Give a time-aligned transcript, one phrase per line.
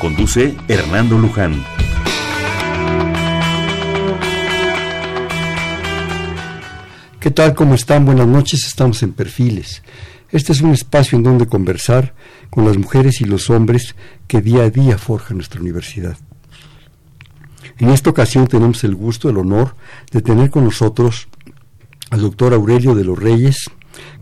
[0.00, 1.64] Conduce Hernando Luján.
[7.18, 7.54] ¿Qué tal?
[7.56, 8.04] ¿Cómo están?
[8.04, 8.64] Buenas noches.
[8.64, 9.82] Estamos en Perfiles.
[10.30, 12.14] Este es un espacio en donde conversar
[12.48, 13.96] con las mujeres y los hombres
[14.28, 16.16] que día a día forjan nuestra universidad.
[17.78, 19.74] En esta ocasión tenemos el gusto, el honor
[20.12, 21.26] de tener con nosotros
[22.10, 23.68] al doctor Aurelio de los Reyes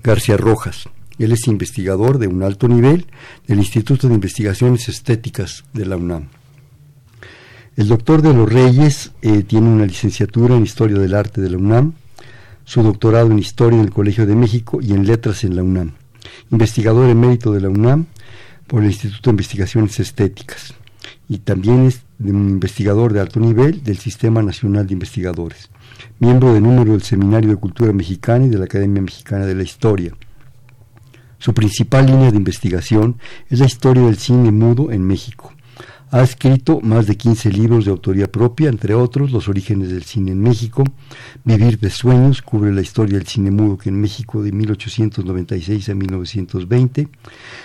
[0.02, 0.88] García Rojas.
[1.18, 3.06] Él es investigador de un alto nivel
[3.46, 6.28] del Instituto de Investigaciones Estéticas de la UNAM.
[7.76, 11.56] El doctor de los Reyes eh, tiene una licenciatura en Historia del Arte de la
[11.56, 11.94] UNAM,
[12.64, 15.92] su doctorado en Historia en el Colegio de México y en Letras en la UNAM.
[16.50, 18.06] Investigador emérito de la UNAM
[18.66, 20.74] por el Instituto de Investigaciones Estéticas.
[21.28, 25.70] Y también es investigador de alto nivel del Sistema Nacional de Investigadores.
[26.18, 29.62] Miembro de número del Seminario de Cultura Mexicana y de la Academia Mexicana de la
[29.62, 30.12] Historia
[31.38, 33.18] su principal línea de investigación
[33.50, 35.52] es la historia del cine mudo en México.
[36.12, 40.30] Ha escrito más de 15 libros de autoría propia, entre otros Los orígenes del cine
[40.30, 40.84] en México,
[41.44, 45.94] Vivir de sueños, cubre la historia del cine mudo que en México de 1896 a
[45.94, 47.08] 1920,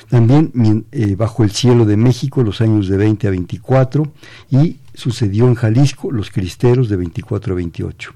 [0.09, 4.11] también eh, Bajo el cielo de México, los años de 20 a 24,
[4.49, 8.13] y sucedió en Jalisco, Los cristeros de 24 a 28.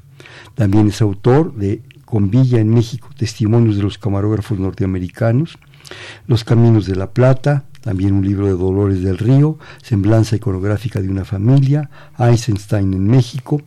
[0.55, 5.57] También es autor de con Villa en México, testimonios de los camarógrafos norteamericanos,
[6.27, 11.09] Los Caminos de la Plata, también un libro de Dolores del Río, Semblanza iconográfica de
[11.09, 13.61] una familia, Eisenstein en México,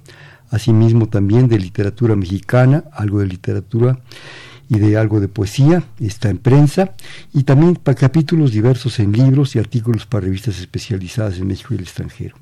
[0.51, 4.01] asimismo también de literatura mexicana, algo de literatura
[4.69, 6.95] y de algo de poesía, está en prensa,
[7.33, 11.77] y también para capítulos diversos en libros y artículos para revistas especializadas en México y
[11.77, 12.37] el extranjero.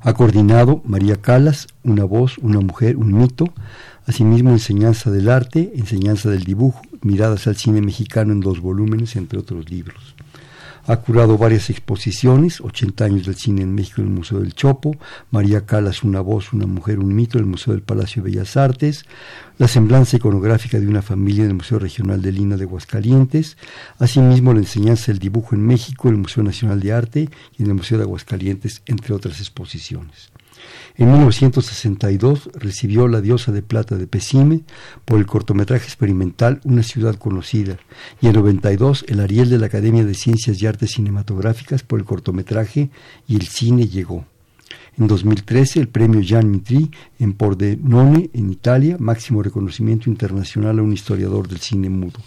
[0.00, 3.52] Ha coordinado María Calas, Una voz, una mujer, un mito,
[4.06, 9.38] Asimismo, enseñanza del arte, enseñanza del dibujo, miradas al cine mexicano en dos volúmenes, entre
[9.38, 10.14] otros libros.
[10.86, 14.94] Ha curado varias exposiciones, 80 años del cine en México en el Museo del Chopo,
[15.30, 19.06] María Calas, una voz, una mujer, un mito, el Museo del Palacio de Bellas Artes,
[19.56, 23.56] la semblanza iconográfica de una familia en el Museo Regional de Lina de Aguascalientes,
[23.98, 27.74] asimismo la enseñanza del dibujo en México, el Museo Nacional de Arte y en el
[27.74, 30.33] Museo de Aguascalientes, entre otras exposiciones.
[30.96, 34.60] En 1962 recibió la Diosa de Plata de Pesime
[35.04, 37.78] por el cortometraje experimental Una ciudad conocida
[38.20, 42.04] y en 92 el Ariel de la Academia de Ciencias y Artes Cinematográficas por el
[42.04, 42.90] cortometraje
[43.26, 44.24] Y el cine llegó.
[44.96, 46.88] En 2013 el premio Jean Mitry
[47.18, 52.20] en Pordenone en Italia, máximo reconocimiento internacional a un historiador del cine mudo.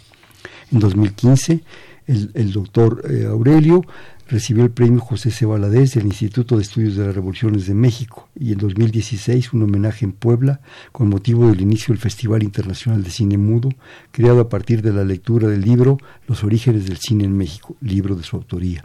[0.73, 1.63] En 2015
[2.07, 3.81] el, doctor eh, Aurelio
[4.27, 5.45] recibió el premio José C.
[5.45, 10.05] Valadez del Instituto de Estudios de las Revoluciones de México y en 2016 un homenaje
[10.05, 10.59] en Puebla
[10.91, 13.69] con motivo del inicio del Festival Internacional de Cine Mudo,
[14.11, 18.15] creado a partir de la lectura del libro Los orígenes del cine en México, libro
[18.15, 18.83] de su autoría.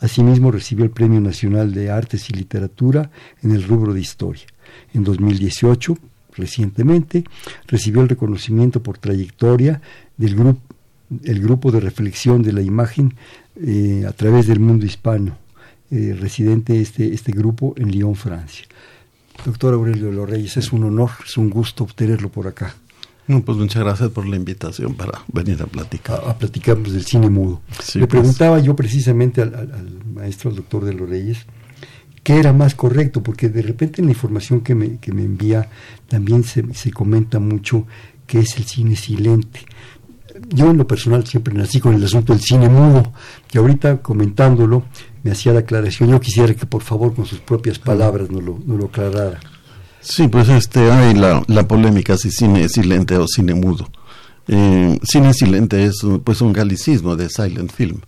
[0.00, 3.10] Asimismo recibió el Premio Nacional de Artes y Literatura
[3.42, 4.44] en el rubro de Historia.
[4.92, 5.96] En 2018,
[6.36, 7.24] recientemente,
[7.66, 9.80] recibió el reconocimiento por trayectoria
[10.16, 10.69] del grupo
[11.24, 13.14] el grupo de reflexión de la imagen
[13.56, 15.36] eh, a través del mundo hispano,
[15.90, 18.66] eh, residente este, este grupo en Lyon, Francia.
[19.44, 22.74] Doctor Aurelio de los Reyes, es un honor, es un gusto tenerlo por acá.
[23.26, 26.22] pues muchas gracias por la invitación para venir a platicar.
[26.26, 27.60] A, platicar del cine mudo.
[27.94, 28.08] Le pues.
[28.08, 31.46] preguntaba yo precisamente al, maestro, al doctor de los Reyes,
[32.22, 35.70] qué era más correcto, porque de repente en la información que me, que me envía
[36.06, 37.86] también se, se comenta mucho
[38.26, 39.60] que es el cine silente
[40.48, 43.12] yo en lo personal siempre nací con el asunto del cine mudo,
[43.48, 44.84] que ahorita comentándolo
[45.22, 46.10] me hacía la aclaración.
[46.10, 49.40] Yo quisiera que por favor con sus propias palabras nos lo, nos lo aclarara.
[50.00, 53.88] Sí, pues este hay la, la polémica si cine silente o cine mudo.
[54.48, 58.00] Eh, cine silente es pues un galicismo de silent film.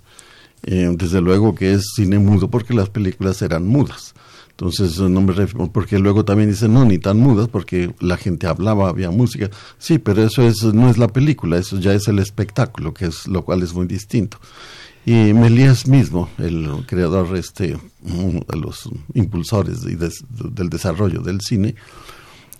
[0.65, 4.15] Eh, desde luego que es cine mudo porque las películas eran mudas.
[4.63, 8.47] Entonces, no me refiero, porque luego también dicen, no, ni tan mudas, porque la gente
[8.47, 9.51] hablaba, había música.
[9.77, 13.27] Sí, pero eso es, no es la película, eso ya es el espectáculo, que es
[13.27, 14.39] lo cual es muy distinto.
[15.05, 21.75] Y Melías mismo, el creador, este, de los impulsores del desarrollo del cine,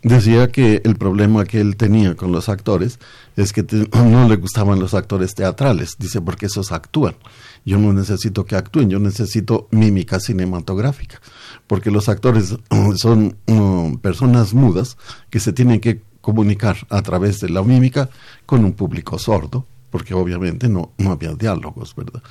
[0.03, 2.99] decía que el problema que él tenía con los actores
[3.37, 3.63] es que
[3.93, 5.95] no le gustaban los actores teatrales.
[6.01, 7.15] Dice, porque esos actúan.
[7.65, 11.21] Yo no necesito que actúen, yo necesito mímica cinematográfica.
[11.67, 12.57] Porque los actores
[12.97, 14.97] son mm, personas mudas
[15.31, 18.09] que se tienen que comunicar a través de la mímica
[18.47, 22.23] con un público sordo, porque obviamente no, no había diálogos, ¿verdad?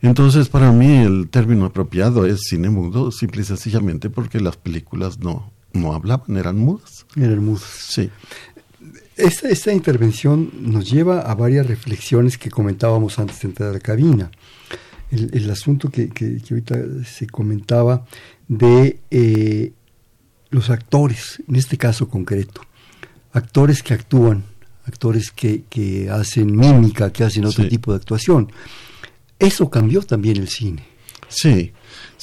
[0.00, 5.20] Entonces, para mí el término apropiado es cine mudo, simple y sencillamente porque las películas
[5.20, 7.06] no, no hablaban, eran mudas.
[7.14, 7.62] Eran mudas.
[7.62, 8.10] Sí.
[9.16, 13.80] Esta, esta intervención nos lleva a varias reflexiones que comentábamos antes de entrar a la
[13.80, 14.30] cabina.
[15.10, 18.06] El, asunto que, que, ahorita se comentaba
[18.48, 19.72] de eh,
[20.48, 22.62] los actores, en este caso concreto,
[23.32, 24.44] actores que actúan,
[24.86, 28.50] actores que, que hacen mímica, que hacen otro tipo de actuación.
[29.38, 30.86] Eso cambió también el cine.
[31.28, 31.72] Sí,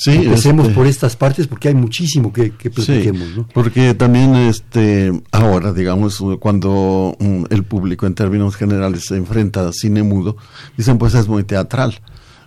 [0.01, 2.69] Sí, Empecemos este, por estas partes porque hay muchísimo que, que
[3.11, 3.45] ¿no?
[3.53, 9.73] Porque también este ahora, digamos, cuando mm, el público en términos generales se enfrenta a
[9.73, 10.37] cine mudo,
[10.77, 11.99] dicen pues es muy teatral.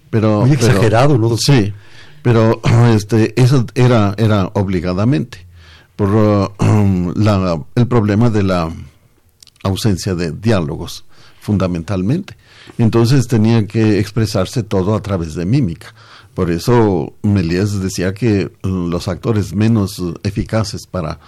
[0.08, 1.36] Pero, muy exagerado, ¿no?
[1.36, 1.74] Sí,
[2.22, 2.58] pero
[2.94, 5.46] este eso era era obligadamente
[5.94, 8.72] por uh, la, el problema de la
[9.62, 11.04] ausencia de diálogos
[11.38, 12.34] fundamentalmente.
[12.78, 15.94] Entonces tenía que expresarse todo a través de mímica.
[16.34, 21.20] Por eso Méliès decía que mm, los actores menos eficaces para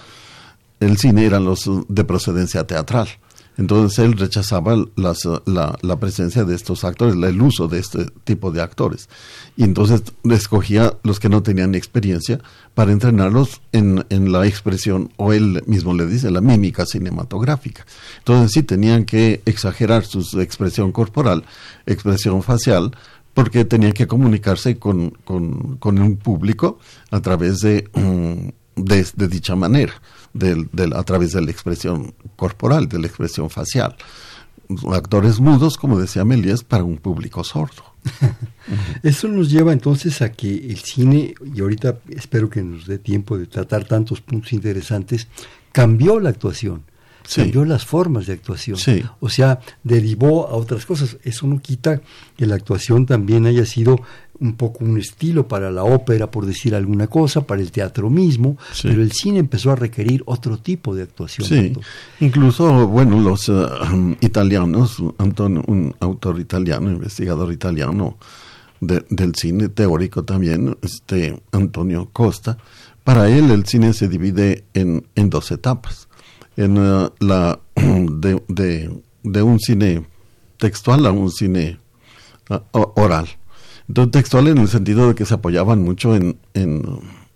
[0.81, 3.09] el cine eran los eh, de procedencia teatral.
[3.57, 8.51] Entonces él rechazaba eh, la, la, presencia de estos actores, el uso de este tipo
[8.51, 9.09] de actores.
[9.57, 12.41] Y entonces escogía los que no tenían experiencia
[12.75, 17.87] para entrenarlos en, en, la expresión, o él mismo le dice, la mímica cinematográfica.
[18.19, 21.45] Entonces sí tenían que exagerar su expresión corporal,
[21.87, 22.91] expresión facial,
[23.35, 26.79] porque tenía que comunicarse con, con, un público
[27.11, 29.93] a través de, mm, de, dicha manera,
[30.95, 33.97] a través de la expresión corporal, de la expresión facial.
[34.91, 37.83] Actores mudos, como decía Melías, para un público sordo.
[39.03, 43.37] Eso nos lleva entonces a que el cine, y ahorita espero que nos dé tiempo
[43.37, 45.27] de tratar tantos puntos interesantes,
[45.73, 46.83] cambió la actuación
[47.33, 48.79] cambió las formas de actuación.
[49.21, 51.17] O sea, derivó a otras cosas.
[51.23, 52.01] Eso no quita
[52.37, 54.01] que la actuación también haya sido
[54.41, 58.59] un poco un estilo para la ópera, por decir alguna cosa, para el teatro mismo,
[58.83, 61.47] pero el cine empezó a requerir otro tipo de actuación.
[61.47, 61.73] Sí,
[62.21, 68.19] incluso, bueno, los uh, italianos, Antonio, un autor italiano, investigador italiano
[68.81, 72.59] del cine teórico también, este Antonio Costa,
[73.05, 76.09] para él el cine se divide en, en dos etapas
[76.57, 80.07] en uh, la de, de, de, un cine
[80.59, 81.79] textual a un cine
[82.51, 83.29] uh, oral.
[83.89, 86.83] Entonces, textual en el sentido de que se apoyaban mucho en, en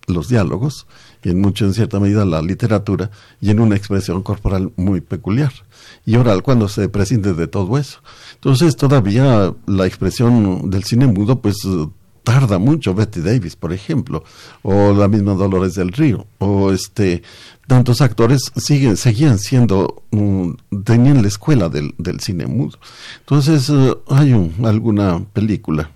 [0.07, 0.87] los diálogos
[1.23, 3.11] y en mucho, en cierta medida, la literatura
[3.41, 5.53] y en una expresión corporal muy peculiar.
[6.07, 8.01] Y oral cuando se prescinde de todo eso.
[8.35, 11.57] Entonces, todavía la expresión del cine mudo, pues
[12.29, 14.23] tarda mucho Betty Davis, por ejemplo,
[14.61, 17.23] o la misma Dolores del Río, o este
[17.67, 20.03] tantos actores siguen seguían siendo
[20.85, 22.79] tenían la escuela del, del cine mudo.
[23.21, 25.91] Entonces eh, hay alguna película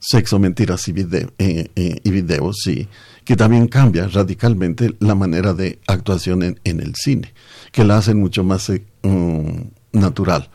[0.00, 2.88] Sexo, mentiras eh, eh, y videos, sí,
[3.24, 7.32] que también cambia radicalmente la manera de actuación en, en el cine,
[7.70, 8.68] que la hacen mucho más
[9.04, 9.46] mm,
[9.92, 10.50] natural,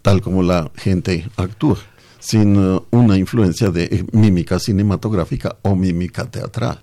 [0.00, 1.76] tal como la gente actúa
[2.18, 6.80] sin uh, una influencia de eh, mímica cinematográfica o mímica teatral.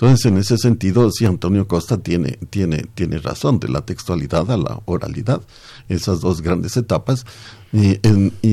[0.00, 4.56] Entonces, en ese sentido, sí, Antonio Costa tiene, tiene, tiene razón, de la textualidad a
[4.56, 5.42] la oralidad,
[5.88, 7.26] esas dos grandes etapas.
[7.72, 7.98] Y,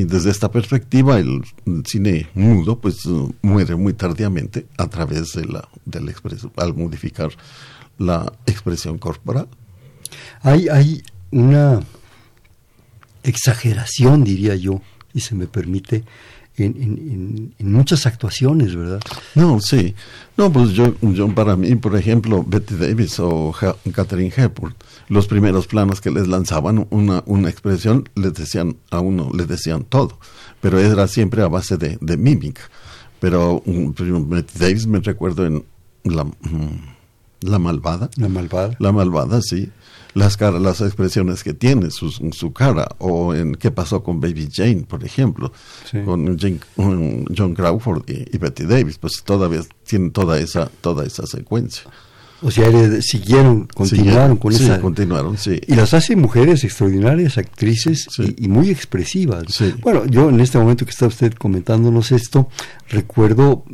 [0.05, 1.43] desde esta perspectiva, el,
[1.85, 6.73] cine mudo, pues, uh, muere muy tardíamente a través de la, de la expresión, al
[6.73, 7.29] modificar
[7.99, 9.47] la expresión corporal.
[10.41, 11.81] Hay, hay una
[13.21, 14.81] exageración, diría yo,
[15.15, 16.03] y se me permite,
[16.57, 19.01] en, en, muchas actuaciones, ¿verdad?
[19.33, 19.95] No, sí.
[20.37, 23.53] No, pues yo, yo para mí, por ejemplo, Betty Davis o
[23.93, 24.75] Catherine Hepburn,
[25.07, 29.83] los primeros planos que les lanzaban una, una expresión, les decían a uno, les decían
[29.83, 30.19] todo,
[30.61, 32.61] pero era siempre a base de, de mímica.
[33.19, 33.93] Pero um,
[34.29, 35.63] Betty Davis me recuerdo en
[36.03, 38.09] la, mm, la malvada.
[38.17, 38.75] La malvada.
[38.79, 39.71] La malvada, sí
[40.15, 44.47] las caras, las expresiones que tiene su, su cara, o en qué pasó con Baby
[44.51, 45.51] Jane, por ejemplo,
[46.05, 46.37] con
[47.37, 51.83] John Crawford y, Betty Davis, pues todavía tienen toda esa, toda esa secuencia.
[52.41, 54.79] O sea, siguieron, continuaron con esa.
[54.79, 55.59] continuaron, sí.
[55.67, 58.07] Y las hacen mujeres extraordinarias, actrices
[58.37, 59.43] y, muy expresivas.
[59.81, 62.47] Bueno, yo en este momento que está usted comentándonos esto,
[62.87, 63.65] recuerdo,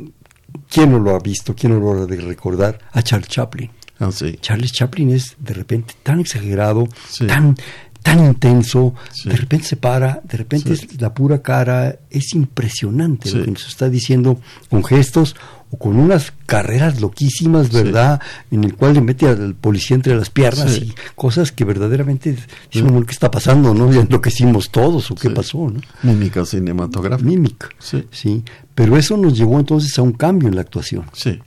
[0.68, 1.54] ¿quién no lo ha visto?
[1.54, 2.80] ¿Quién no lo ha de recordar?
[2.90, 3.70] A Charles Chaplin.
[4.02, 4.36] Ah, sí.
[4.40, 7.26] Charles Chaplin es de repente tan exagerado, Sí.
[7.26, 7.56] tan
[8.02, 9.28] tan intenso, Sí.
[9.28, 13.68] de repente se para, de repente es la pura cara, es impresionante lo que nos
[13.68, 15.36] está diciendo con gestos
[15.70, 17.70] o con unas carreras loquísimas.
[17.72, 18.20] ¿verdad?
[18.50, 22.36] En el cual le mete al policía entre las piernas y cosas que verdaderamente
[22.72, 23.72] decimos, ¿qué está pasando?
[23.72, 23.92] ¿No?
[23.92, 25.80] Ya enloquecimos todos o qué pasó, ¿no?
[26.02, 27.28] Mímica cinematográfica.
[27.30, 27.68] Mímica.
[27.78, 28.04] Sí.
[28.10, 28.42] Sí,
[28.74, 31.04] pero eso nos llevó entonces a un cambio en la actuación.
[31.12, 31.38] Sí.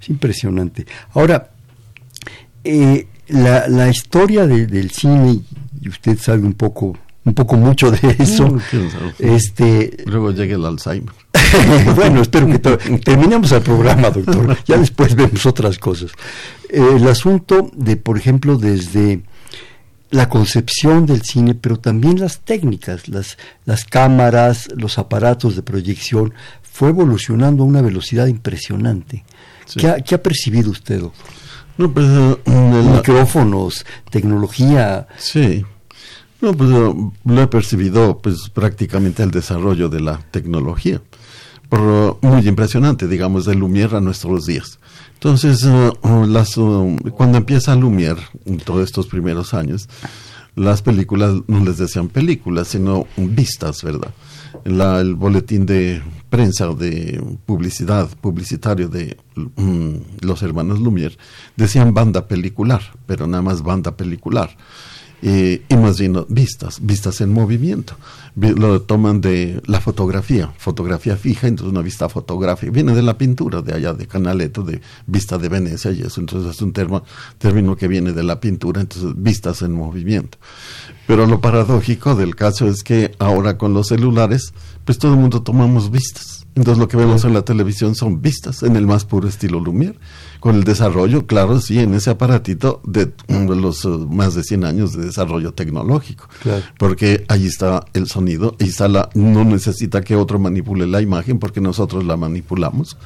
[0.00, 0.86] Es impresionante.
[1.12, 1.50] Ahora,
[2.64, 5.40] eh, la, la historia de- del cine,
[5.80, 9.14] y usted sabe un poco, un poco mucho de eso, Mm, sabe.
[9.18, 11.12] este, Luego llega el Alzheimer.
[11.96, 14.56] bueno, espero que terminemos el programa, doctor.
[14.66, 16.10] Ya después vemos otras cosas.
[16.70, 19.22] Eh, el asunto de, por ejemplo, desde
[20.10, 26.32] la concepción del cine, pero también las técnicas, las, las cámaras, los aparatos de proyección,
[26.62, 29.24] fue evolucionando a una velocidad impresionante.
[29.66, 29.80] Sí.
[29.80, 31.26] ¿Qué, ha, qué ha percibido usted, doctor?
[31.76, 32.36] No, pues, eh,
[33.06, 35.06] Micrófonos, tecnología.
[35.18, 35.64] Sí.
[36.40, 41.00] No, pues lo he percibido pues prácticamente el desarrollo de la tecnología.
[42.20, 44.78] Muy impresionante, digamos, de Lumière a nuestros días.
[45.14, 45.92] Entonces, eh,
[46.28, 49.88] las, eh, cuando empieza Lumière, en todos estos primeros años,
[50.54, 54.10] las películas no les decían películas, sino vistas, ¿verdad?
[54.64, 61.16] La- el boletín de prensa de publicidad, publicitario de mm, los hermanos Lumière,
[61.56, 64.56] decían banda pelicular, pero nada más banda pelicular.
[65.22, 67.94] Eh, y más bien vistas, vistas en movimiento.
[68.34, 72.70] Vi- Lo toman de la fotografía, fotografía fija, entonces una vista fotográfica.
[72.72, 76.20] Viene de la pintura, de allá de Canaletto, de vista de Venecia y eso.
[76.20, 77.04] Entonces es un termo-
[77.38, 80.36] término que viene de la pintura, entonces vistas en movimiento.
[81.06, 84.52] Pero lo paradójico del caso es que ahora con los celulares,
[84.84, 86.46] pues todo el mundo tomamos vistas.
[86.54, 89.96] Entonces lo que vemos en la televisión son vistas, en el más puro estilo Lumière.
[90.44, 94.66] Con el desarrollo, claro, sí, en ese aparatito de mm, los eh, más de 100
[94.66, 96.28] años de desarrollo tecnológico.
[96.42, 96.62] Claro.
[96.78, 101.38] Porque allí está el sonido, ahí está la, no necesita que otro manipule la imagen
[101.38, 102.98] porque nosotros la manipulamos.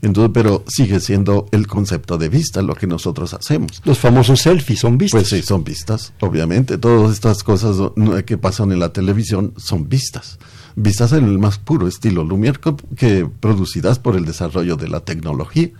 [0.00, 3.82] Entonces, pero sigue siendo el concepto de vista lo que nosotros hacemos.
[3.84, 5.22] Los famosos selfies son vistas.
[5.22, 6.78] Pues sí, son vistas, obviamente.
[6.78, 7.78] Todas estas cosas
[8.24, 10.38] que pasan en la televisión son vistas.
[10.76, 12.60] Vistas en el más puro estilo Lumière,
[12.96, 15.70] que producidas por el desarrollo de la tecnología.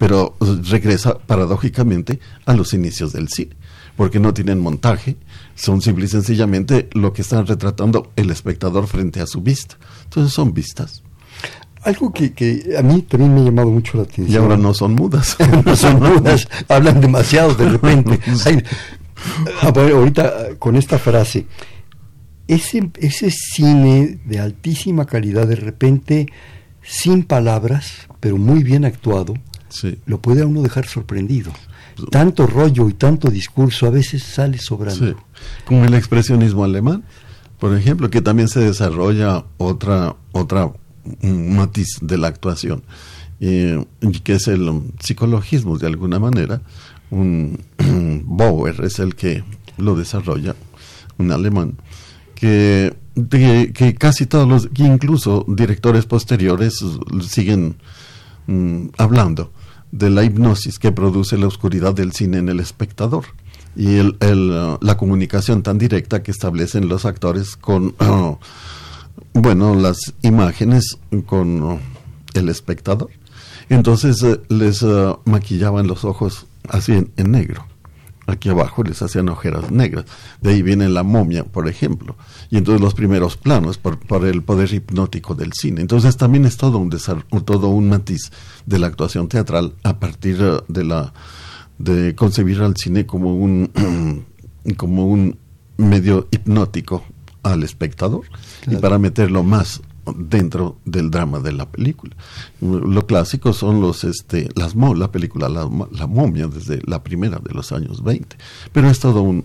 [0.00, 3.54] Pero regresa paradójicamente a los inicios del cine,
[3.96, 5.18] porque no tienen montaje,
[5.54, 9.76] son simple y sencillamente lo que están retratando el espectador frente a su vista.
[10.04, 11.02] Entonces son vistas.
[11.82, 14.42] Algo que, que a mí también me ha llamado mucho la Y atención.
[14.42, 15.36] ahora no son mudas.
[15.66, 18.18] no son mudas, hablan demasiado de repente.
[18.46, 18.62] Ay,
[19.60, 21.46] a ver, ahorita eh, con esta frase,
[22.48, 26.26] ese, ese cine de altísima calidad, de repente,
[26.82, 29.34] sin palabras, pero muy bien actuado,
[29.70, 29.98] Sí.
[30.06, 31.52] lo puede a uno dejar sorprendido.
[32.10, 35.06] Tanto rollo y tanto discurso a veces sale sobrando.
[35.06, 35.14] Sí,
[35.64, 37.04] como el expresionismo alemán,
[37.58, 40.72] por ejemplo, que también se desarrolla otra otra
[41.22, 42.82] matiz de la actuación,
[43.40, 43.84] eh,
[44.24, 46.62] que es el psicologismo de alguna manera.
[47.10, 47.60] Un
[48.24, 49.44] Bauer es el que
[49.76, 50.54] lo desarrolla,
[51.18, 51.76] un alemán,
[52.34, 52.94] que,
[53.30, 56.78] que, que casi todos los, incluso directores posteriores
[57.22, 57.76] siguen
[58.46, 59.52] mm, hablando
[59.92, 63.24] de la hipnosis que produce la oscuridad del cine en el espectador
[63.76, 68.36] y el, uh, la comunicación tan directa que establecen los actores con uh,
[69.32, 71.78] bueno las imágenes con uh,
[72.34, 73.10] el espectador
[73.68, 74.84] entonces les
[75.24, 77.66] maquillaban los ojos así en negro
[78.30, 80.06] aquí abajo les hacían ojeras negras.
[80.40, 82.16] De ahí viene la momia, por ejemplo.
[82.50, 85.80] Y entonces los primeros planos por, por el poder hipnótico del cine.
[85.80, 86.90] Entonces también es todo un
[87.44, 88.32] todo un matiz
[88.66, 91.12] de la actuación teatral a partir eh, de la
[91.78, 93.70] de concebir al cine como un
[94.76, 95.38] como un
[95.76, 97.04] medio hipnótico
[97.42, 98.26] al espectador
[98.66, 99.80] y para meterlo más
[100.16, 102.14] dentro del drama de la película.
[102.60, 107.52] Lo clásico son los este las la película la, La momia desde la primera de
[107.54, 108.36] los años 20,
[108.72, 109.44] pero es todo un-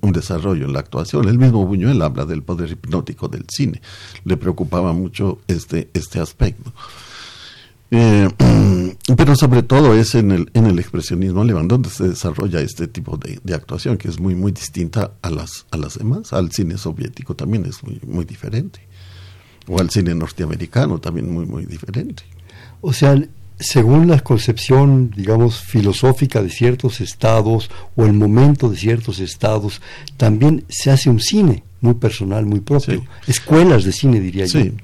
[0.00, 1.28] un desarrollo en la actuación.
[1.28, 3.80] El mismo Buñuel habla del poder hipnótico del cine.
[4.24, 6.72] Le preocupaba mucho este este aspecto.
[7.92, 8.28] Eh,
[9.16, 13.16] pero sobre todo es en el, en el expresionismo alemán donde se desarrolla este tipo
[13.16, 16.78] de, de actuación que es muy muy distinta a las a las demás al cine
[16.78, 18.86] soviético también es muy muy diferente
[19.70, 22.24] o al cine norteamericano también muy muy diferente
[22.80, 23.14] O sea,
[23.58, 29.82] según la concepción, digamos, filosófica de ciertos estados o el momento de ciertos estados,
[30.16, 33.00] también se hace un cine muy personal, muy propio.
[33.00, 33.08] Sí.
[33.26, 34.60] Escuelas de cine, diría yo.
[34.60, 34.74] sí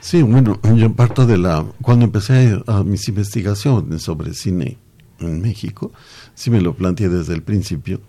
[0.00, 4.78] sí bueno yo parto de la cuando empecé a mis investigaciones sobre cine
[5.20, 5.92] en México,
[6.34, 8.00] sí me lo planteé desde el principio,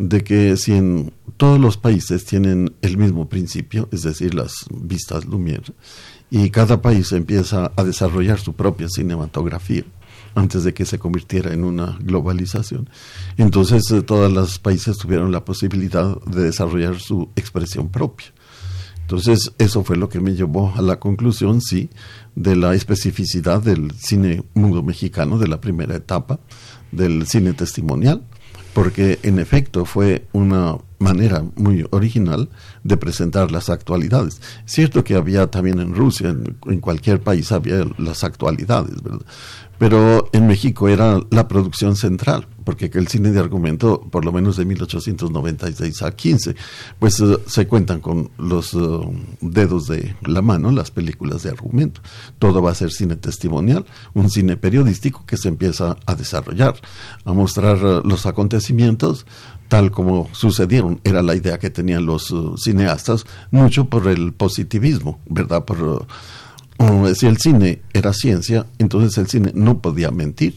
[0.00, 5.26] de que si en todos los países tienen el mismo principio, es decir, las vistas
[5.26, 5.74] Lumière,
[6.30, 9.84] y cada país empieza a desarrollar su propia cinematografía
[10.34, 12.88] antes de que se convirtiera en una globalización.
[13.36, 18.28] Entonces eh, todos los países tuvieron la posibilidad de desarrollar su expresión propia.
[19.02, 21.90] Entonces eso fue lo que me llevó a la conclusión, sí,
[22.36, 26.38] de la especificidad del cine mundo mexicano de la primera etapa,
[26.92, 28.22] del cine testimonial,
[28.72, 32.48] porque en efecto fue una manera muy original
[32.84, 34.40] de presentar las actualidades.
[34.66, 39.26] Cierto que había también en Rusia, en, cualquier país había las actualidades, ¿verdad?
[39.80, 44.58] Pero en México era la producción central, porque el cine de argumento, por lo menos
[44.58, 46.54] de 1896 a 15,
[46.98, 48.78] pues eh, se cuentan con los eh,
[49.40, 52.02] dedos de la mano las películas de argumento.
[52.38, 56.74] Todo va a ser cine testimonial, un cine periodístico que se empieza a desarrollar,
[57.24, 59.24] a mostrar eh, los acontecimientos
[59.68, 61.00] tal como sucedieron.
[61.04, 65.64] Era la idea que tenían los cineastas, mucho por el positivismo, ¿verdad?
[65.64, 66.06] Por
[67.14, 70.54] si el cine era ciencia, entonces el cine no podía mentir.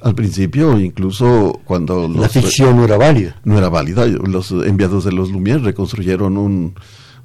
[0.00, 2.08] Al principio, incluso cuando...
[2.08, 3.40] la ficción no era válida.
[3.44, 4.04] No era válida.
[4.06, 6.74] Los enviados de los Lumière reconstruyeron un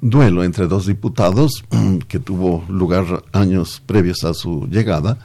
[0.00, 1.64] duelo entre dos diputados
[2.08, 5.18] que tuvo lugar años previos a su llegada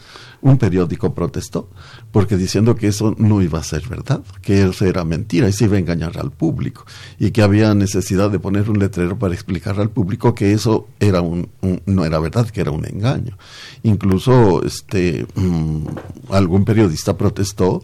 [0.44, 1.70] un periódico protestó,
[2.12, 5.65] porque diciendo que eso no iba a ser verdad, que eso era mentira y se
[5.65, 6.86] iba a engañar al público,
[7.18, 11.22] y que había necesidad de poner un letrero para explicar al público que eso era
[11.22, 11.50] un,
[11.86, 13.38] no era verdad, que era un engaño.
[13.84, 15.86] Incluso este mm,
[16.30, 17.82] algún periodista protestó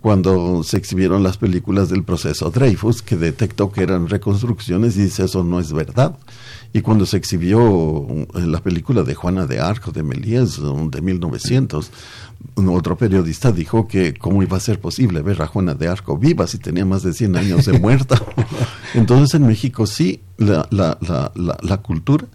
[0.00, 5.24] cuando se exhibieron las películas del proceso Dreyfus, que detectó que eran reconstrucciones y dice
[5.24, 6.16] eso no es verdad.
[6.72, 11.90] Y cuando se exhibió la película de Juana de Arco, de Melías, de 1900,
[12.54, 16.46] otro periodista dijo que cómo iba a ser posible ver a Juana de Arco viva
[16.46, 18.22] si tenía más de 100 años de muerta.
[18.94, 22.26] Entonces en México sí, la, la, la, la cultura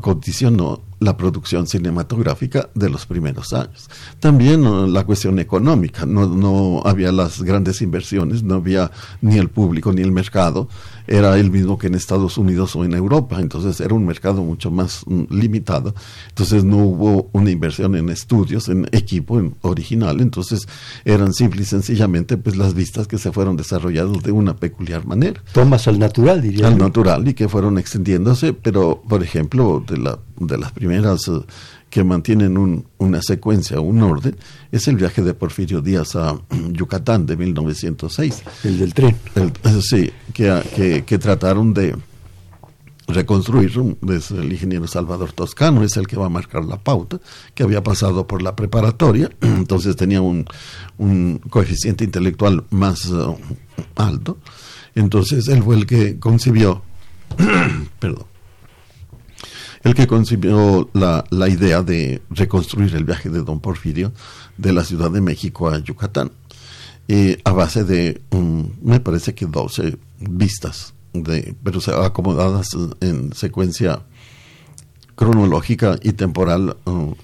[0.00, 3.88] condicionó la producción cinematográfica de los primeros años.
[4.20, 8.90] También la cuestión económica, no, no había las grandes inversiones, no había
[9.22, 10.68] ni el público ni el mercado,
[11.06, 14.70] era el mismo que en Estados Unidos o en Europa, entonces era un mercado mucho
[14.70, 15.94] más mm, limitado,
[16.28, 20.66] entonces no hubo una inversión en estudios, en equipo en original, entonces
[21.04, 25.42] eran simple y sencillamente pues las vistas que se fueron desarrollando de una peculiar manera.
[25.52, 26.68] Tomas al natural, diría.
[26.68, 31.28] Al natural y que fueron extendiéndose, pero por ejemplo, de, la, de las primeras...
[31.28, 31.40] Eh,
[31.90, 34.36] que mantienen un, una secuencia, un orden,
[34.70, 36.40] es el viaje de Porfirio Díaz a
[36.72, 38.42] Yucatán de 1906.
[38.64, 39.16] El del tren.
[39.82, 41.96] sí, que, que, trataron de
[43.08, 43.72] reconstruir,
[44.08, 47.18] es el ingeniero Salvador Toscano, es el que va a marcar la pauta,
[47.54, 50.46] que había pasado por la preparatoria, entonces tenía un,
[50.96, 53.36] un coeficiente intelectual más uh,
[53.96, 54.38] alto,
[54.94, 56.82] entonces él fue el que concibió,
[57.98, 58.29] perdón,
[59.82, 64.12] el que concibió la, la, idea de reconstruir el viaje de don Porfirio
[64.58, 66.32] de la Ciudad de México a Yucatán,
[67.44, 68.20] a base de,
[68.82, 72.68] me parece que 12 vistas, de, pero acomodadas
[73.00, 74.02] en secuencia
[75.16, 77.14] cronológica y temporal uh,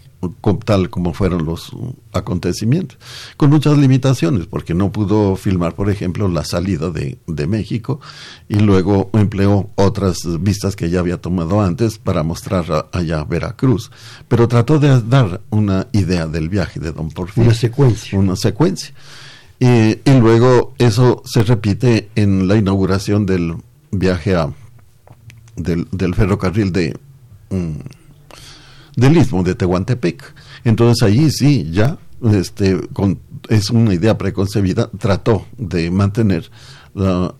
[0.65, 1.73] tal como fueron los
[2.13, 2.99] acontecimientos,
[3.37, 8.01] con muchas limitaciones, porque no pudo filmar, por ejemplo, la salida de, de, México
[8.49, 13.91] y luego empleó otras vistas que ya había tomado antes para mostrar allá Veracruz,
[14.29, 17.51] pero trató de dar una idea del viaje de Don Porfirio.
[17.51, 18.19] Una secuencia.
[18.19, 18.95] Una secuencia.
[19.59, 19.67] Y,
[20.05, 23.55] y luego eso se repite en la inauguración del
[23.91, 24.53] viaje a,
[25.57, 26.97] del, del ferrocarril de...
[27.51, 28.06] Mm,
[28.97, 30.35] del istmo de Tehuantepec.
[30.65, 31.99] Entonces allí sí, ya
[32.33, 32.81] este,
[33.49, 36.51] es una idea preconcebida, trató de mantener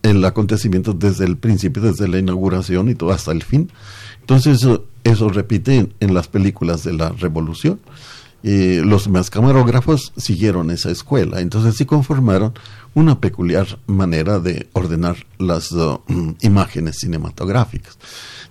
[0.03, 3.71] el acontecimiento desde el principio, desde la inauguración y todo hasta el fin.
[4.21, 4.67] Entonces
[5.05, 7.81] eso, repite en, las películas de la Revolución.
[8.43, 12.53] los más camarógrafos siguieron esa escuela, entonces sí conformaron
[12.95, 16.01] una peculiar manera de ordenar las uh,
[16.41, 17.99] imágenes cinematográficas.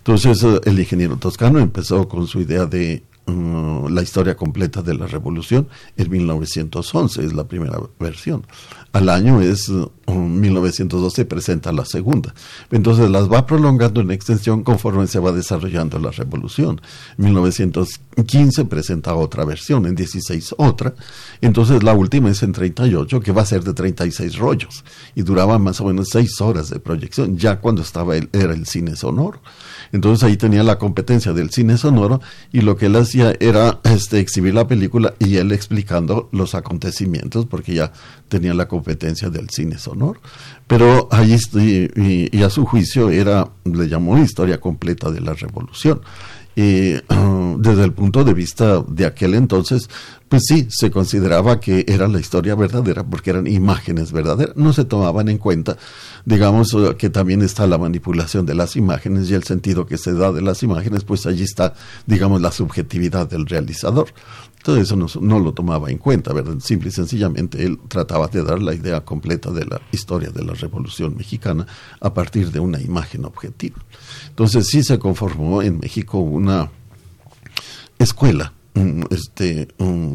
[0.06, 4.94] Entonces eh, el ingeniero toscano empezó con su idea de mm, la historia completa de
[4.94, 5.66] la revolución
[5.96, 8.46] en 1911, es la primera versión.
[8.92, 9.68] Al año es
[10.06, 12.32] 1912 mm, presenta la segunda.
[12.70, 16.80] Entonces las va prolongando en extensión conforme se va desarrollando la revolución.
[17.18, 20.94] En 1915 presenta otra versión, en 16 otra.
[21.40, 24.84] Entonces la última es en 38, que va a ser de 36 rollos
[25.16, 28.66] y duraba más o menos 6 horas de proyección, ya cuando estaba el, era el
[28.66, 29.40] cine sonoro.
[29.92, 32.20] Entonces ahí tenía la competencia del cine sonoro
[32.52, 37.46] y lo que él hacía era este, exhibir la película y él explicando los acontecimientos,
[37.46, 37.92] porque ya
[38.28, 40.20] tenía la competencia del cine sonoro.
[40.66, 46.00] Pero ahí, y, y a su juicio, era, le llamó historia completa de la revolución.
[46.56, 46.94] Y
[47.58, 49.88] desde el punto de vista de aquel entonces,
[50.28, 54.56] pues sí, se consideraba que era la historia verdadera porque eran imágenes verdaderas.
[54.56, 55.76] No se tomaban en cuenta,
[56.24, 60.14] digamos, eh, que también está la manipulación de las imágenes y el sentido que se
[60.14, 61.74] da de las imágenes, pues allí está,
[62.06, 64.08] digamos, la subjetividad del realizador.
[64.66, 66.56] Todo eso no, lo tomaba en cuenta, ¿verdad?
[66.58, 70.54] Simple y sencillamente él trataba de dar la idea completa de la historia de la
[70.54, 71.64] Revolución Mexicana
[72.00, 73.76] a partir de una imagen objetiva.
[74.26, 76.68] Entonces sí se conformó en México una
[77.96, 78.54] escuela
[79.10, 79.68] este,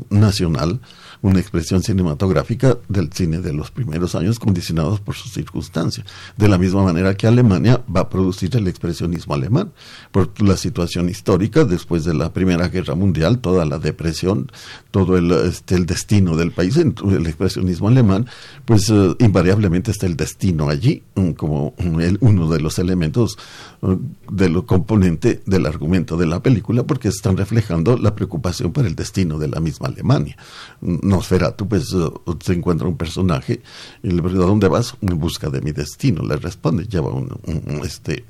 [0.10, 0.82] nacional
[1.22, 6.06] una expresión cinematográfica del cine de los primeros años condicionados por sus circunstancias.
[6.36, 9.72] De la misma manera que Alemania va a producir el expresionismo alemán,
[10.12, 14.52] por la situación histórica después de la Primera Guerra Mundial, toda la depresión,
[14.90, 18.26] todo el, este, el destino del país, el expresionismo alemán,
[18.66, 21.04] pues eh, invariablemente está el destino allí
[21.38, 21.76] como
[22.22, 23.38] uno de los elementos
[23.82, 23.98] uh,
[24.32, 28.96] de lo componente del argumento de la película, porque están reflejando la preocupación por el
[28.96, 30.38] destino de la misma Alemania
[31.12, 33.62] Nosferatu, pues uh, se encuentra un personaje
[34.02, 34.96] y le pregunta, ¿dónde vas?
[35.02, 37.30] En busca de mi destino, le responde, lleva un,
[37.84, 38.24] este...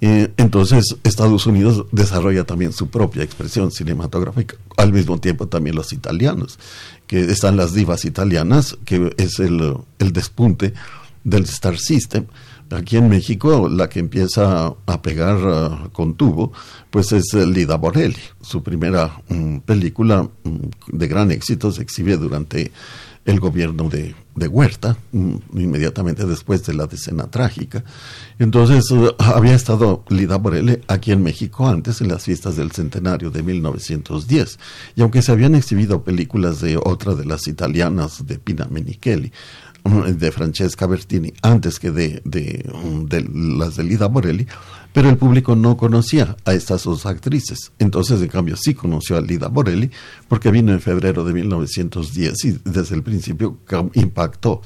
[0.00, 6.58] entonces Estados Unidos desarrolla también su propia expresión cinematográfica, al mismo tiempo también los italianos,
[7.06, 10.74] que están las divas italianas, que es el, el despunte
[11.24, 12.26] del Star System,
[12.70, 16.52] Aquí en México, la que empieza a pegar uh, con tubo,
[16.90, 18.16] pues es eh, Lida Borelli.
[18.40, 22.72] Su primera mm, película mm, de gran éxito se exhibe durante
[23.24, 24.14] el gobierno de,
[24.48, 27.84] Huerta, mm, inmediatamente después de la decena trágica.
[28.40, 33.30] Entonces, uh, había estado Lida Borelli aquí en México antes, en las fiestas del centenario
[33.30, 34.58] de 1910.
[34.96, 39.32] Y aunque se habían exhibido películas de otra de las italianas, de Pina Menichelli,
[40.18, 42.64] de Francesca Bertini antes que de, de,
[43.58, 44.46] las de Lida Morelli,
[44.92, 47.72] pero el público no conocía a estas dos actrices.
[47.78, 49.90] Entonces, en cambio, sí conoció a Lida Morelli
[50.28, 53.58] porque vino en febrero de 1910 y desde el principio
[53.94, 54.62] impactó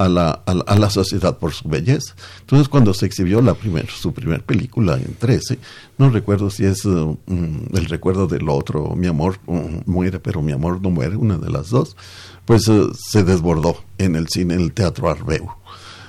[0.00, 2.14] a la, a la, sociedad por su belleza.
[2.40, 5.58] Entonces, cuando se exhibió la primer, su primer película en 13,
[5.98, 10.40] no recuerdo si es uh, mm, el recuerdo del otro, mi amor mm, muere, pero
[10.40, 11.98] mi amor no muere, una de las dos,
[12.46, 15.50] pues uh, se desbordó en el cine, en el teatro Arbeu.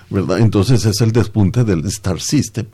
[0.09, 0.39] ¿verdad?
[0.39, 2.67] Entonces es el despunte del Star System,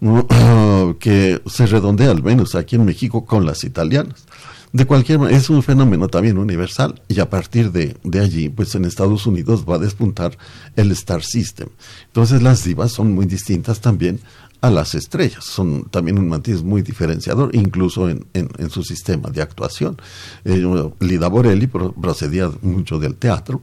[1.00, 4.24] que se redondea al menos aquí en México con las italianas
[4.72, 8.74] de cualquier manera, es un fenómeno también universal y a partir de, de, allí, pues
[8.74, 10.38] en Estados Unidos va a despuntar
[10.76, 11.68] el Star System.
[12.06, 14.20] Entonces las divas son muy distintas también
[14.60, 19.42] a las estrellas, son también un matiz muy diferenciador, incluso en, en, su sistema de
[19.42, 19.96] actuación.
[20.44, 20.62] Eh,
[21.00, 23.62] Lida Borelli procedía mucho del teatro,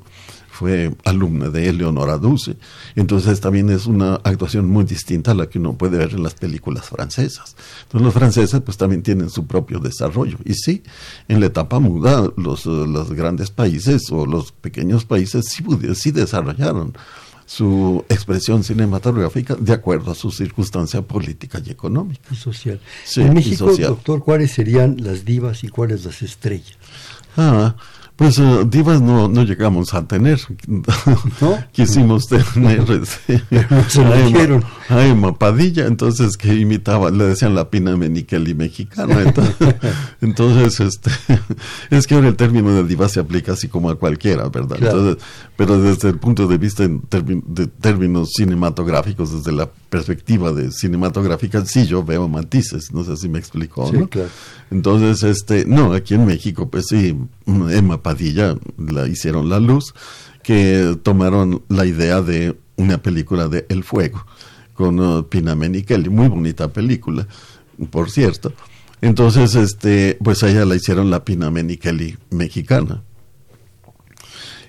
[0.57, 2.57] fue alumna de Eleonora Dulce.
[2.95, 6.33] Entonces también es una actuación muy distinta a la que uno puede ver en las
[6.33, 7.55] películas francesas.
[7.83, 10.37] Entonces los franceses pues también tienen su propio desarrollo.
[10.43, 10.81] Y sí,
[11.27, 16.93] en la etapa muda los, los grandes países o los pequeños países sí, sí desarrollaron
[17.45, 22.27] su expresión cinematográfica de acuerdo a su circunstancia política y económica.
[22.31, 22.79] Y social.
[23.15, 26.77] en México, doctor, ¿cuáles serían las divas y cuáles las estrellas?
[27.37, 27.75] Ah,
[28.17, 30.39] pues uh, divas no, no llegamos a tener.
[30.67, 31.63] ¿No?
[31.71, 39.33] Quisimos tener este, a, Emma, Padilla, entonces que imitaba, le decían la Pina Meniqueli mexicana.
[40.21, 41.11] Entonces, este,
[41.89, 44.77] es que ahora el término de diva se aplica así como a cualquiera, ¿verdad?
[44.79, 45.23] Entonces,
[45.55, 51.65] pero desde el punto de vista en de términos cinematográficos, desde la perspectiva de cinematográfica,
[51.65, 54.07] sí yo veo matices, no sé si me explicó, ¿no?
[54.07, 54.29] Claro.
[54.71, 59.93] Entonces, este, no, aquí en México, pues sí, Emma Padilla la hicieron la luz,
[60.43, 64.25] que tomaron la idea de una película de El Fuego
[64.77, 67.27] con uh, Pina Menichelli, muy bonita película,
[67.89, 68.53] por cierto.
[69.01, 73.03] Entonces, este, pues a ella la hicieron la Pina Menichelli mexicana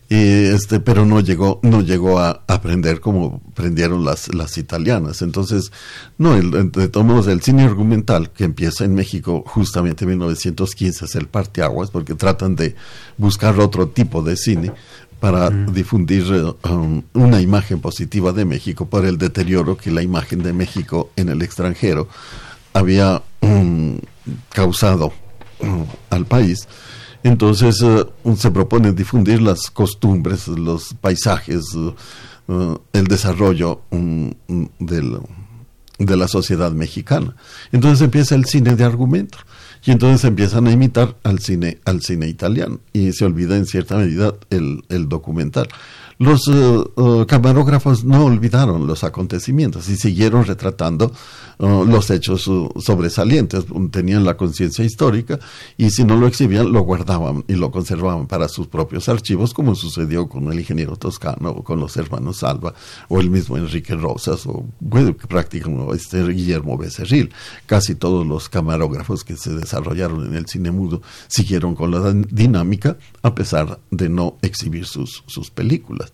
[0.09, 5.21] este, pero no llegó, no llegó a aprender como aprendieron las, las italianas.
[5.21, 5.71] Entonces,
[6.17, 11.15] no, el, de todos el cine argumental que empieza en México justamente en 1915 es
[11.15, 12.75] el parteaguas, porque tratan de
[13.19, 14.73] buscar otro tipo de cine
[15.21, 16.25] para difundir
[16.65, 21.29] um, una imagen positiva de México por el deterioro que la imagen de México en
[21.29, 22.09] el extranjero
[22.73, 23.99] había um,
[24.51, 25.13] causado
[25.61, 26.69] um, al país
[27.23, 31.95] entonces eh, se propone difundir las costumbres, los paisajes, eh,
[32.49, 34.31] eh, el desarrollo mm,
[34.79, 37.35] de la sociedad mexicana.
[37.73, 39.39] Entonces empieza el cine de argumento.
[39.89, 43.97] Y entonces empiezan a imitar al cine, al cine italiano y se olvida en cierta
[43.97, 45.67] medida el, el documental.
[46.19, 51.11] Los eh, eh, camarógrafos no olvidaron los acontecimientos y siguieron retratando
[51.59, 53.67] los hechos sobresalientes.
[53.91, 55.39] Tenían la conciencia histórica
[55.77, 59.75] y si no lo exhibían, lo guardaban y lo conservaban para sus propios archivos, como
[59.75, 62.75] sucedió con el ingeniero Toscano o con los hermanos Salva
[63.09, 64.65] o el mismo Enrique Rosas o
[65.29, 65.59] prácticamente
[65.95, 67.33] este Guillermo Becerril.
[67.67, 72.97] Casi todos los camarógrafos que se desarrollaron en el cine mudo siguieron con la dinámica
[73.23, 76.13] a pesar de no exhibir sus, sus películas.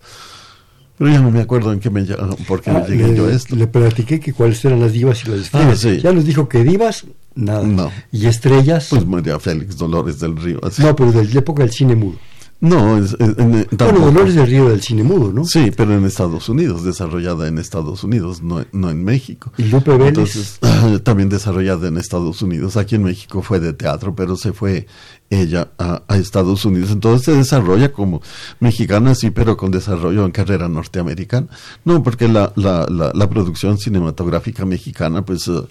[0.97, 2.03] Pero ya no me acuerdo en qué me,
[2.47, 3.55] por qué me ah, llegué yo a esto.
[3.55, 6.03] Le platiqué que cuáles eran las divas y las ah, estrellas.
[6.03, 7.05] Ya nos dijo que divas,
[7.35, 7.91] nada.
[8.11, 8.87] Y estrellas.
[8.89, 10.61] Pues María Félix Dolores del Río.
[10.77, 12.17] No, pero de la época del cine mudo.
[12.61, 13.65] No, es, bueno,
[13.99, 15.43] Dolores del Río del cine mudo, ¿no?
[15.43, 19.51] Sí, pero en Estados Unidos, desarrollada en Estados Unidos, no, no en México.
[19.57, 20.59] Y Lupe Vélez.
[21.03, 22.77] también desarrollada en Estados Unidos.
[22.77, 24.87] Aquí en México fue de teatro, pero se fue
[25.29, 26.91] ella a, Estados Unidos.
[26.91, 28.21] Entonces se desarrolla como
[28.61, 31.47] mexicana, sí, pero con desarrollo en carrera norteamericana.
[31.83, 35.47] No, porque la, la, la, producción cinematográfica mexicana, pues...
[35.49, 35.61] Eh,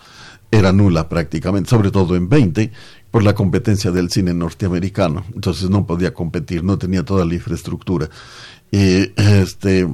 [0.50, 2.70] era nula prácticamente, sobre todo en 20,
[3.14, 5.24] por la competencia del cine norteamericano.
[5.36, 8.10] Entonces no podía competir, no tenía toda la infraestructura
[8.72, 9.86] y este,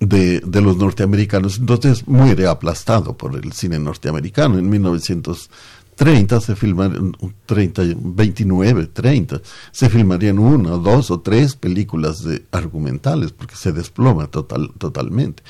[0.00, 1.58] de, de, los norteamericanos.
[1.58, 4.58] Entonces muere aplastado por el cine norteamericano.
[4.58, 12.46] En 1930 se filmaron, 30, 29, 30, se filmarían una, dos o tres películas de
[12.52, 15.42] argumentales porque se desploma total, totalmente.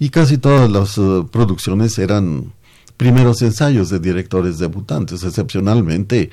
[0.00, 2.52] Y casi todas las eh, producciones eran
[2.96, 6.30] primeros ensayos de directores debutantes, excepcionalmente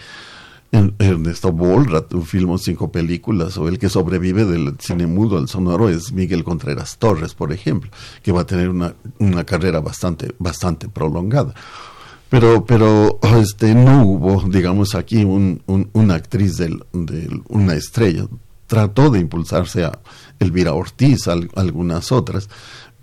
[0.71, 6.11] Ernesto Bolrat, filmó cinco películas, o el que sobrevive del cine mudo al sonoro es
[6.11, 7.91] Miguel Contreras Torres, por ejemplo,
[8.23, 11.53] que va a tener una, una carrera bastante, bastante prolongada.
[12.29, 15.61] Pero, pero este, no hubo, digamos, aquí un,
[15.93, 16.75] una actriz, de
[17.49, 18.25] una estrella.
[18.65, 19.99] Trató de impulsarse a
[20.39, 22.49] Elvira Ortiz, algunas otras,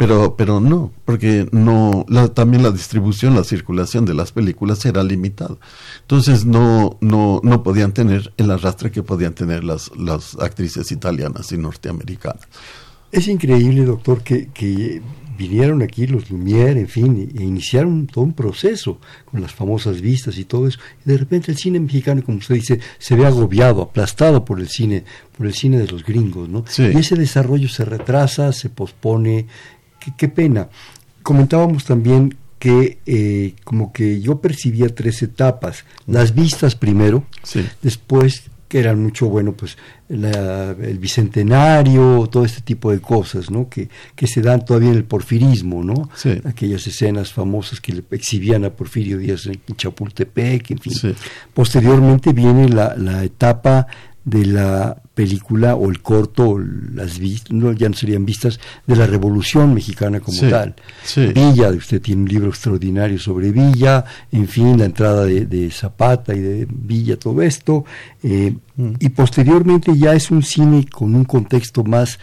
[0.01, 5.57] pero, pero no, porque no, también la distribución, la circulación de las películas era limitada.
[6.01, 11.53] Entonces no, no, no podían tener el arrastre que podían tener las, las actrices italianas
[11.53, 12.49] y norteamericanas.
[13.13, 15.03] Es increíble, doctor, que, que
[15.37, 18.99] vinieron aquí los Lumière, en fin, e iniciaron todo un proceso
[19.31, 20.79] con las famosas vistas y todo eso.
[21.05, 24.69] Y de repente el cine mexicano, como usted dice, se ve agobiado, aplastado por el
[24.69, 25.05] cine,
[25.37, 26.65] por el cine de los gringos, ¿no?
[26.79, 29.47] Y ese desarrollo se retrasa, se pospone,
[30.17, 30.69] qué, pena.
[31.23, 35.85] Comentábamos también que eh, como que yo percibía tres etapas.
[36.07, 37.25] Las vistas primero,
[37.83, 39.77] después que eran mucho, bueno, pues
[40.09, 43.69] el bicentenario, todo este tipo de cosas, ¿no?
[43.69, 46.09] Que, que se dan todavía en el porfirismo, ¿no?
[46.45, 51.17] Aquellas escenas famosas que le exhibían a Porfirio Díaz en Chapultepec, en fin.
[51.53, 53.89] Posteriormente viene la, la etapa
[54.31, 56.59] de la película o el corto,
[56.95, 60.77] las vistas, no, ya no serían vistas, de la Revolución Mexicana como tal.
[61.35, 66.38] Villa, usted tiene un libro extraordinario sobre Villa, en fin, la entrada de, Zapata y
[66.38, 67.85] de Villa, todo esto.
[68.23, 68.93] Eh, mm.
[69.01, 72.19] Y posteriormente ya es un cine con un contexto más,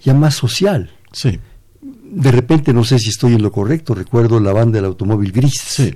[0.00, 0.90] ya más social.
[1.12, 1.38] Sí.
[1.82, 5.60] De repente, no sé si estoy en lo correcto, recuerdo la banda del automóvil gris.
[5.66, 5.94] Sí.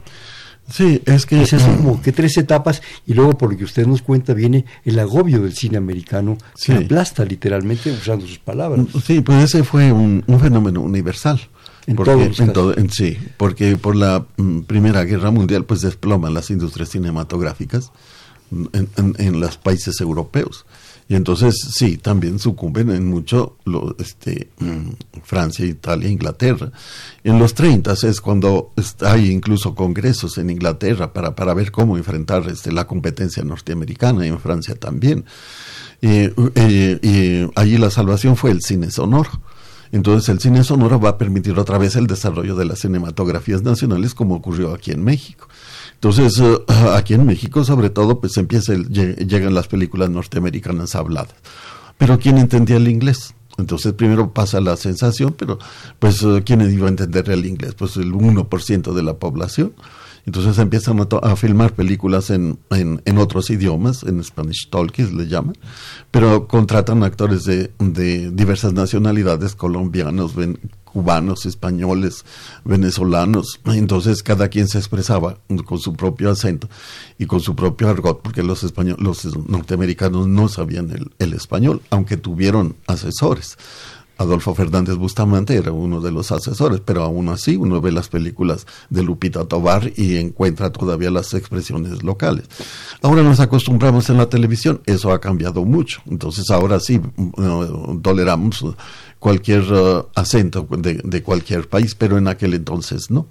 [0.70, 1.42] Sí, es que...
[1.42, 4.98] Es como que tres etapas y luego por lo que usted nos cuenta viene el
[4.98, 8.86] agobio del cine americano que aplasta literalmente usando sus palabras.
[9.04, 11.40] Sí, pues ese fue un, fenómeno universal.
[11.86, 16.90] En todos en sí, porque por la mm, Primera Guerra Mundial pues desploman las industrias
[16.90, 17.90] cinematográficas
[18.52, 20.64] en, en los países europeos.
[21.12, 26.72] Y entonces sí, también sucumben en mucho lo, este, mm, Francia, Italia, Inglaterra.
[27.22, 28.72] En los 30 es cuando
[29.02, 34.30] hay incluso congresos en Inglaterra para, para ver cómo enfrentar este, la competencia norteamericana y
[34.30, 35.26] en Francia también.
[36.00, 36.30] y
[37.56, 39.42] allí la salvación fue el cine sonoro.
[39.92, 44.14] Entonces el cine sonoro va a permitir otra vez el desarrollo de las cinematografías nacionales
[44.14, 45.46] como ocurrió aquí en México.
[46.02, 46.58] Entonces, eh,
[46.94, 51.36] aquí en México, sobre todo, pues empieza llegan las películas norteamericanas habladas.
[51.96, 53.34] Pero ¿quién entendía el inglés?
[53.58, 55.58] Entonces primero pasa la sensación, pero
[55.98, 57.74] pues eh, ¿quién iba a entender el inglés?
[57.74, 59.74] Pues el 1% de la población.
[60.26, 65.56] Entonces empiezan a, filmar películas en, en, otros idiomas, en Spanish Talkies le llaman,
[66.12, 70.60] pero contratan actores de, de diversas nacionalidades, colombianos, ven,
[70.92, 72.24] cubanos, españoles,
[72.64, 73.60] venezolanos.
[73.66, 76.68] Entonces cada quien se expresaba con su propio acento
[77.18, 82.18] y con su propio argot, porque los, españoles, los norteamericanos no sabían el, español, aunque
[82.18, 83.56] tuvieron asesores
[84.18, 88.66] Adolfo Fernández Bustamante era uno de los asesores, pero aún así uno ve las películas
[88.88, 92.44] de Lupita Tobar y encuentra todavía las expresiones locales.
[93.02, 98.64] Ahora nos acostumbramos en la televisión, eso ha cambiado mucho, entonces ahora sí uh, toleramos
[99.22, 103.28] cualquier uh, acento de, cualquier país, pero en aquel entonces no.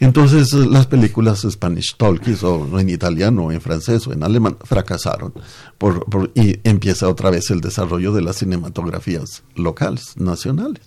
[0.00, 4.56] Entonces uh, las películas Spanish Talkies o en italiano, o en francés o en alemán
[4.64, 5.34] fracasaron
[5.76, 10.80] por, y empieza otra vez el desarrollo de las cinematografías locales, nacionales.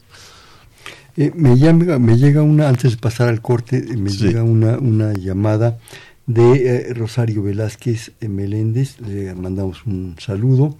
[1.16, 4.80] Eh, me, llama, me llega una, antes de pasar al corte, eh, me llega una,
[4.80, 5.78] una llamada
[6.26, 10.76] de eh, Rosario Velázquez Meléndez, le mandamos un saludo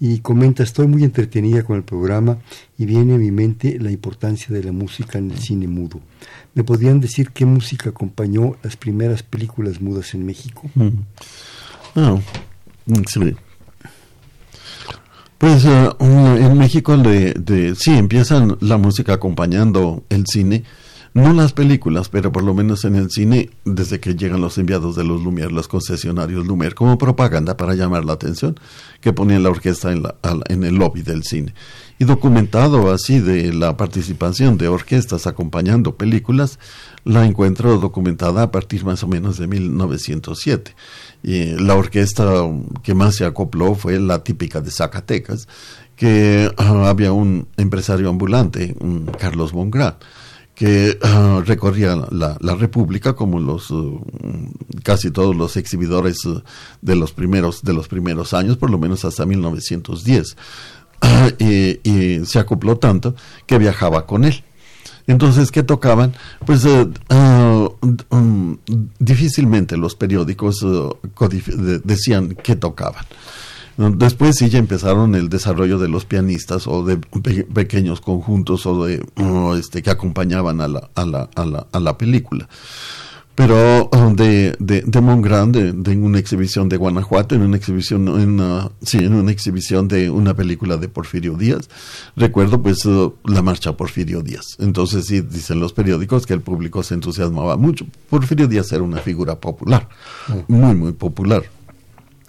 [0.00, 2.38] y comenta, estoy muy entretenida con el programa
[2.76, 6.00] y viene a mi mente la importancia de la música en el cine mudo.
[6.54, 10.68] ¿Me podrían decir qué música acompañó las primeras películas mudas en México?
[10.74, 10.88] Mm.
[11.96, 12.20] Ah,
[13.06, 13.34] sí.
[15.38, 20.64] Pues eh, en México de, de, sí empiezan la música acompañando el cine
[21.14, 24.96] no las películas, pero por lo menos en el cine, desde que llegan los enviados
[24.96, 28.58] de los Lumière, los concesionarios Lumière, como propaganda para llamar la atención,
[29.00, 30.16] que ponían la orquesta en, la,
[30.48, 31.54] en el lobby del cine.
[32.00, 36.58] Y documentado así de la participación de orquestas acompañando películas,
[37.04, 40.74] la encuentro documentada a partir más o menos de 1907.
[41.22, 42.42] Y la orquesta
[42.82, 45.46] que más se acopló fue la típica de Zacatecas,
[45.94, 48.74] que ah, había un empresario ambulante,
[49.20, 49.94] Carlos Bongrán
[50.54, 54.00] que ah, recorría la, la, República como los uh,
[54.82, 56.42] casi todos los exhibidores uh,
[56.80, 60.36] de los primeros de los primeros años, por lo menos hasta 1910.
[61.00, 63.14] Ah, y, y, se acopló tanto
[63.46, 64.44] que viajaba con él.
[65.06, 66.14] Entonces, ¿qué tocaban?
[66.46, 66.90] Pues uh,
[68.10, 68.56] um,
[68.98, 70.64] difícilmente los periódicos
[71.84, 73.04] decían qué tocaban.
[73.76, 79.02] Después sí ya empezaron el desarrollo de los pianistas o de pequeños conjuntos o de
[79.58, 82.48] este que acompañaban a la, a la, a la, a la película.
[83.34, 88.06] Pero uh, de, de, de Mongrand, de, en una exhibición de Guanajuato, en una exhibición,
[88.06, 91.68] en una, sí, en una exhibición de una película de Porfirio Díaz,
[92.14, 94.56] recuerdo pues uh, la marcha Porfirio Díaz.
[94.60, 97.86] Entonces sí dicen los periódicos que el público se entusiasmaba mucho.
[98.08, 99.88] Porfirio Díaz era una figura popular,
[100.46, 101.42] muy, muy popular.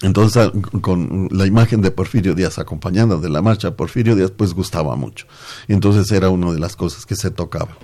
[0.01, 4.95] Entonces, con la imagen de Porfirio Díaz acompañada de la marcha Porfirio Díaz, pues gustaba
[4.95, 5.25] mucho.
[5.67, 7.77] Entonces era una de las cosas que se tocaba.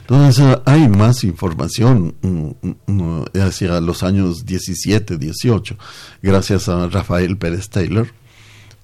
[0.00, 5.76] Entonces hay más información mm, mm, hacia los años 17, 18,
[6.22, 8.08] gracias a Rafael Pérez Taylor,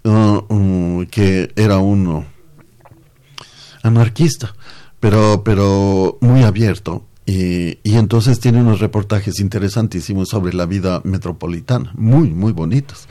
[0.05, 2.25] mm, que era un
[3.83, 4.55] anarquista,
[5.01, 12.31] pero, pero muy abierto y, entonces tiene unos reportajes interesantísimos sobre la vida metropolitana, muy,
[12.31, 13.07] muy bonitos.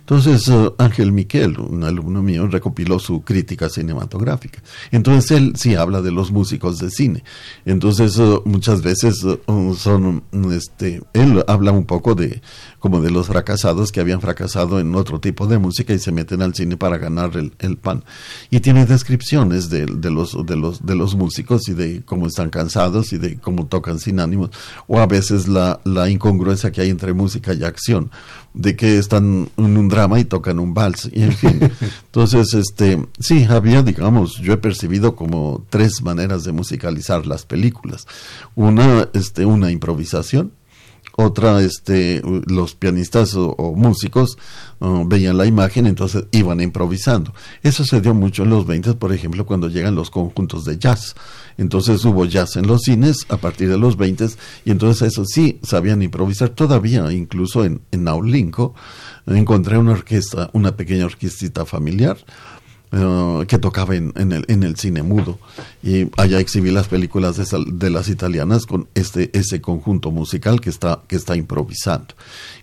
[0.00, 4.60] Entonces uh, Ángel Miquel, un alumno mío, recopiló su crítica cinematográfica.
[4.90, 7.22] Entonces él sí habla de los músicos de cine.
[7.64, 12.42] Entonces uh, muchas veces uh, son, este, él habla un poco de
[12.80, 16.42] como de los fracasados que habían fracasado en otro tipo de música y se meten
[16.42, 18.02] al cine para ganar el, el pan.
[18.50, 22.48] Y tiene descripciones de, de, los, de, los, de los músicos y de cómo están
[22.50, 24.50] cansados y de cómo tocan sin ánimos,
[24.86, 28.10] o a veces la, la incongruencia que hay entre música y acción,
[28.54, 31.60] de que están en un drama y tocan un vals, y en fin.
[32.06, 38.06] Entonces, este, sí, había, digamos, yo he percibido como tres maneras de musicalizar las películas.
[38.54, 40.52] Una, este, una improvisación,
[41.16, 44.38] otra este los pianistas o, músicos
[44.80, 49.12] uh, veían la imagen entonces iban improvisando eso se dio mucho en los 20 por
[49.12, 51.14] ejemplo cuando llegan los conjuntos de jazz
[51.62, 54.28] entonces hubo jazz en los cines a partir de los 20
[54.64, 56.50] y entonces eso sí sabían improvisar.
[56.50, 58.04] Todavía incluso en en
[59.26, 62.16] encontré una orquesta una pequeña orquestita familiar
[62.92, 65.38] eh, que tocaba en, en, el, en el cine mudo.
[65.80, 70.70] Y allá exhibí las películas de, de, las italianas con este ese conjunto musical que
[70.70, 72.14] está que está improvisando.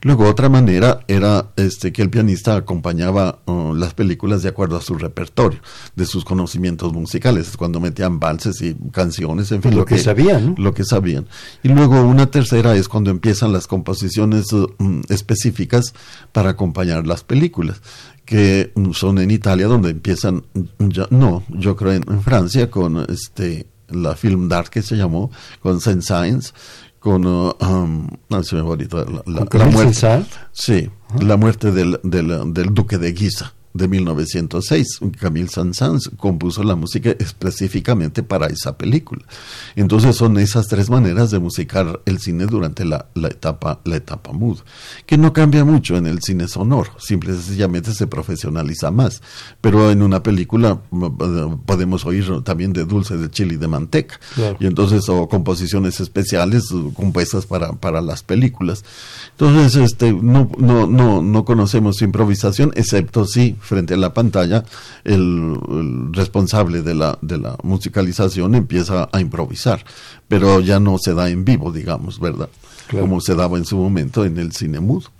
[0.02, 4.82] Luego otra manera era este que el pianista acompañaba uh, las películas de acuerdo a
[4.82, 5.60] su repertorio
[5.96, 7.56] de sus conocimientos musicales.
[7.56, 11.26] Cuando metían valses y canciones en fin lo, que, sabían lo que sabían.
[11.63, 15.94] Y luego una tercera es cuando empiezan las composiciones uh, mm, específicas
[16.34, 17.82] para acompañar las películas
[18.28, 20.44] que son en Italia donde empiezan
[20.80, 25.80] ya, no yo creo en, Francia con este la film d'art que se llamó con
[25.80, 26.52] Saint Science
[26.99, 30.26] con uh, um, no la, la, la, muerte.
[30.51, 30.89] Sí
[31.22, 34.99] la muerte del, del, del, duque de Guisa de 1906.
[35.19, 39.23] Camille Saint-Saëns compuso la música específicamente para esa película.
[39.75, 44.59] Entonces son esas tres maneras de musicar el cine durante la, etapa la etapa mood,
[45.05, 49.21] que no cambia mucho en el cine sonoro, simple y sencillamente se profesionaliza más.
[49.61, 50.80] Pero en una película
[51.65, 54.19] podemos oír también de dulce de chile y de manteca,
[54.59, 56.65] y entonces o composiciones especiales
[56.95, 58.84] compuestas para, para las películas.
[59.32, 64.63] Entonces, este, no, no, no, no conocemos improvisación, excepto si frente a la pantalla
[65.03, 65.57] el,
[66.13, 69.84] responsable de la, de la musicalización empieza a improvisar,
[70.28, 72.49] pero ya no se da en vivo, digamos, ¿verdad?
[72.89, 75.11] Como se daba en su momento en el cine mudo.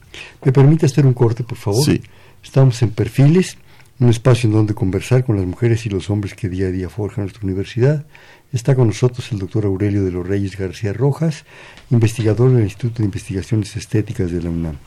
[0.44, 1.84] ¿Me permite hacer un corte, por favor?
[1.84, 2.02] Sí.
[2.44, 3.58] Estamos en Perfiles,
[4.00, 6.90] un espacio en donde conversar con las mujeres y los hombres que día a día
[6.90, 8.06] forjan nuestra universidad.
[8.54, 11.44] Está con nosotros el doctor Aurelio de los Reyes García Rojas,
[11.90, 14.78] investigador del Instituto de Investigaciones Estéticas de la UNAM.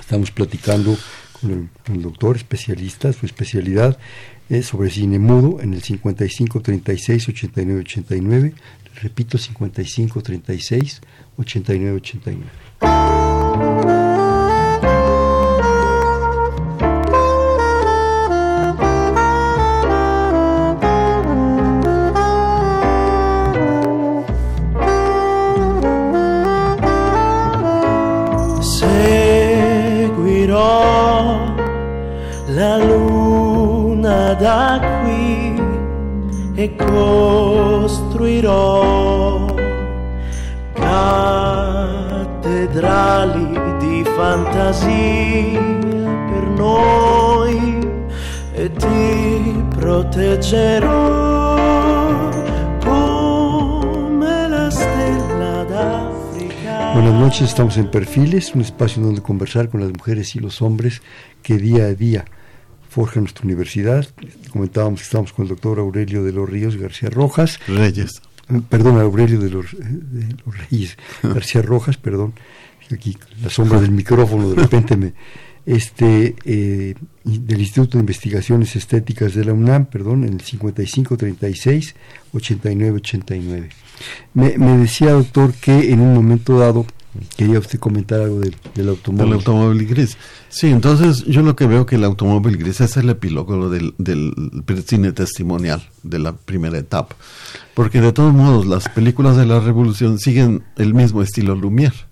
[0.00, 0.96] Estamos platicando
[1.42, 3.98] con el, doctor especialista, su especialidad
[4.48, 8.54] es sobre cine mudo en el 55 36 89 89.
[9.02, 11.00] Repito, 55 36
[11.36, 14.01] 89 89.
[36.62, 38.36] E costruirò
[40.74, 42.28] cattedrali
[43.80, 45.58] di fantasia
[46.30, 47.80] per noi
[48.54, 51.10] e ti proteggerò
[54.48, 55.66] la stella.
[56.94, 61.02] Buenas noches, estamos en Perfiles, un espacio donde conversar con las mujeres y los hombres
[61.42, 62.24] que día a día
[62.92, 64.06] forja nuestra universidad.
[64.52, 67.58] Comentábamos que estamos con el doctor Aurelio de los Ríos García Rojas.
[67.66, 68.20] Reyes.
[68.50, 72.34] Eh, perdón, Aurelio de los, de los Reyes García Rojas, perdón.
[72.92, 75.14] Aquí la sombra del micrófono de repente me...
[75.64, 81.94] Este, eh, del Instituto de Investigaciones Estéticas de la UNAM, perdón, en el 5536
[82.32, 83.68] 8989.
[84.34, 86.84] Me, me decía, doctor, que en un momento dado
[87.36, 89.24] Quería usted comentar algo del, automóvil.
[89.26, 90.16] Del automóvil gris.
[90.48, 94.34] Sí, entonces yo lo que veo que el automóvil gris es el epílogo del, del
[94.86, 97.14] cine testimonial de la primera etapa.
[97.74, 102.06] Porque de todos modos las películas de la revolución siguen el mismo estilo Lumière,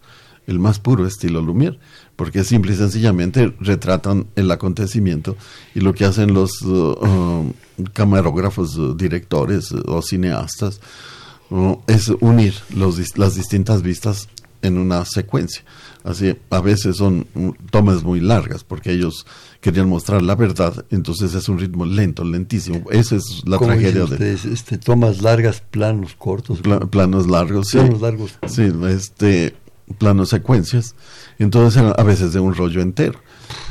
[0.47, 1.79] el más puro estilo Lumière,
[2.17, 5.37] porque simple y sencillamente retratan el acontecimiento
[5.75, 7.55] y lo que hacen los uh, uh,
[7.95, 10.81] camarógrafos, uh, directores o cineastas
[11.87, 14.29] es unir los, las distintas vistas
[14.63, 15.63] en una secuencia.
[16.03, 17.27] Así, a veces son
[17.71, 19.27] tomas muy largas porque ellos
[19.61, 22.91] querían mostrar la verdad, entonces es un ritmo lento, lentísimo.
[22.91, 26.61] Esa es la tragedia de este, tomas largas, planos cortos.
[26.91, 27.79] planos largos, sí.
[27.79, 28.39] Planos largos.
[28.47, 29.55] Sí, este
[29.99, 30.95] planos secuencias.
[31.39, 33.21] Entonces a veces de un rollo entero.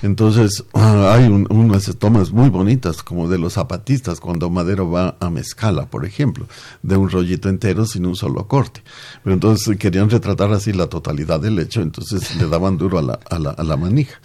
[0.01, 5.29] Entonces, ah, hay unas tomas muy bonitas, como de los zapatistas, cuando Madero va a
[5.29, 6.47] Mezcala, por ejemplo,
[6.83, 8.81] de un rollito entero sin un solo corte.
[9.23, 13.19] Pero entonces querían retratar así la totalidad del hecho, entonces le daban duro a la,
[13.29, 14.19] a la, a la manija.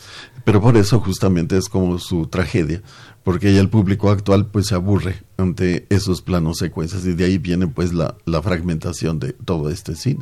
[0.45, 2.83] Pero por eso justamente es como su tragedia,
[3.25, 7.66] porque el público actual pues se aburre ante esos planos secuencias y de ahí viene
[7.66, 10.20] pues la, fragmentación de todo este cine.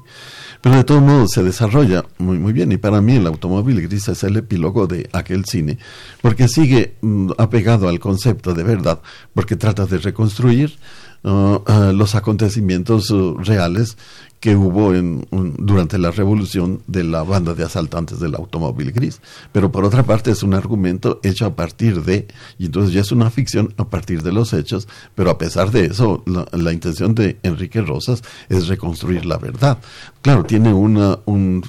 [0.61, 4.09] Pero de todos modos se desarrolla muy muy bien y para mí el automóvil gris
[4.09, 5.79] es el epílogo de aquel cine
[6.23, 9.03] porque sigue mm, apegado al concepto de verdad,
[9.35, 10.79] porque trata de reconstruir
[11.25, 13.97] uh, los acontecimientos uh, reales
[14.43, 19.21] que hubo en, durante la revolución de la banda de asaltantes del automóvil gris.
[19.53, 22.27] Pero por otra parte es un argumento hecho a partir de,
[22.59, 25.85] y entonces ya es una ficción a partir de los hechos, pero a pesar de
[25.85, 29.79] eso, la, intención de Enrique Rosas es reconstruir la verdad.
[30.23, 31.63] Claro, tiene una, un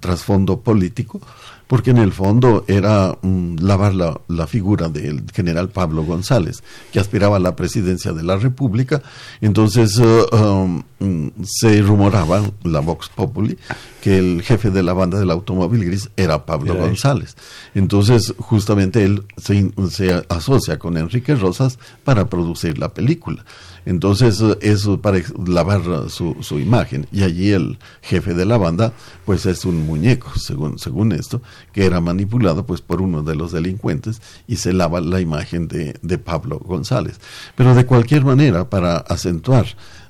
[0.00, 1.20] trasfondo político,
[1.66, 6.62] porque en el fondo era mm, lavar la, la, figura del general Pablo González,
[6.92, 9.02] que aspiraba a la presidencia de la República.
[9.40, 13.58] Entonces uh, um, se rumoraba, la Vox Populi,
[14.00, 17.36] que el jefe de la banda del automóvil gris era Pablo González.
[17.74, 23.44] Entonces justamente él se, se asocia con Enrique Rosas para producir la película.
[23.86, 27.06] Entonces, eso para lavar su, imagen.
[27.12, 28.92] Y allí el jefe de la banda,
[29.24, 31.42] pues es un muñeco, según, según esto.
[31.72, 35.98] que era manipulado pues por uno de los delincuentes y se lava la imagen de,
[36.02, 37.20] de Pablo González.
[37.56, 39.66] Pero de cualquier manera, para acentuar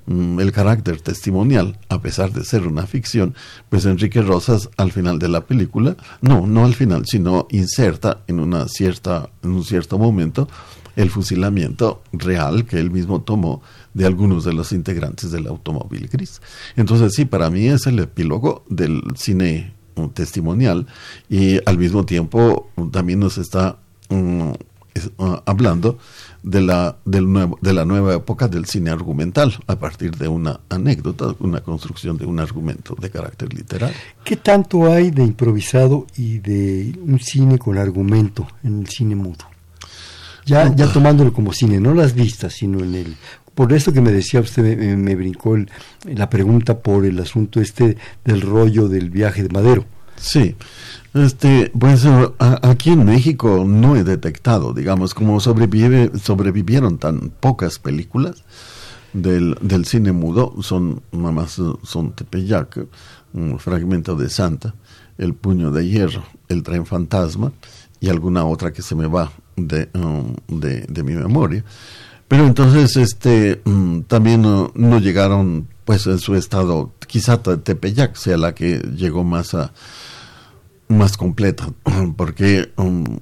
[0.07, 3.35] mm, el carácter testimonial, a pesar de ser una ficción,
[3.69, 8.41] pues Enrique Rosas al final de la película, no, no al final, sino inserta en
[8.41, 10.49] una cierta, en un cierto momento,
[10.97, 13.63] el fusilamiento real que él mismo tomó
[13.95, 16.41] de algunos de los integrantes del automóvil gris.
[16.77, 20.87] Entonces sí, para mí es el epílogo del cine uh, testimonial
[21.29, 23.79] y al mismo tiempo uh, también nos está
[24.11, 24.53] uh,
[25.47, 25.99] hablando
[26.43, 30.61] de la, del nuevo, de la nueva época del cine argumental a partir de una
[30.69, 33.93] anécdota, una construcción de un argumento de carácter literal.
[34.25, 39.54] ¿Qué tanto hay de improvisado y de un cine con argumento en el cine mudo?
[40.47, 43.17] Ya, ya tomándolo como cine, no las vistas, sino en el...
[43.55, 45.57] Por esto que me decía usted, me, brincó
[46.05, 49.85] la pregunta por el asunto este del rollo del viaje de Madero.
[50.17, 50.57] Sí,
[51.15, 52.05] este, pues
[52.63, 58.43] aquí en México no he detectado, digamos, como sobrevive, sobrevivieron tan pocas películas
[59.13, 62.87] del, del cine mudo, son más son Tepeyac,
[63.33, 64.75] un fragmento de Santa,
[65.17, 67.53] El puño de hierro, El tren fantasma
[68.01, 71.65] y alguna otra que se me va de, um, de, mi memoria.
[72.29, 78.55] Pero entonces este mm, también no, llegaron pues en su estado, quizá Tepeyac sea la
[78.55, 79.73] que llegó más a
[80.89, 81.69] más completa,
[82.17, 83.19] porque um,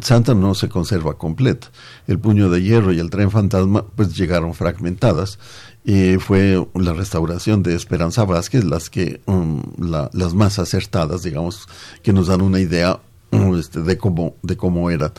[0.00, 1.68] Santa no se conserva completa.
[2.06, 5.38] El puño de hierro y el tren fantasma pues llegaron fragmentadas
[5.84, 11.68] y fue la restauración de Esperanza Vázquez las que um, las más acertadas, digamos,
[12.02, 13.00] que nos dan una idea
[13.58, 15.12] este, de cómo de cómo era.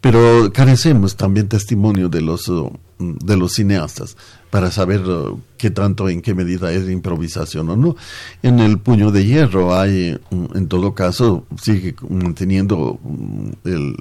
[0.00, 4.16] Pero carecemos también testimonio de los uh, de los cineastas
[4.50, 7.96] para saber uh, qué tanto en qué medida es improvisación o no.
[8.42, 13.96] En el puño de hierro hay mm, en todo caso sigue manteniendo mm, el,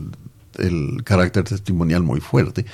[0.57, 2.65] el carácter testimonial muy fuerte.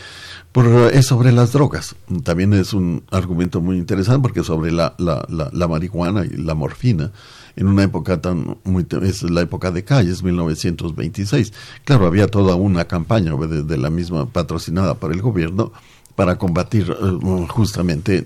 [0.51, 1.95] Por, uh, es sobre las drogas.
[2.23, 7.11] También es un argumento muy interesante porque sobre la, la, la marihuana y la morfina
[7.55, 11.53] en una época tan muy es la época de calles 1926
[11.85, 15.71] claro había toda una campaña de, la misma patrocinada por el gobierno
[16.15, 18.23] para combatir eh, justamente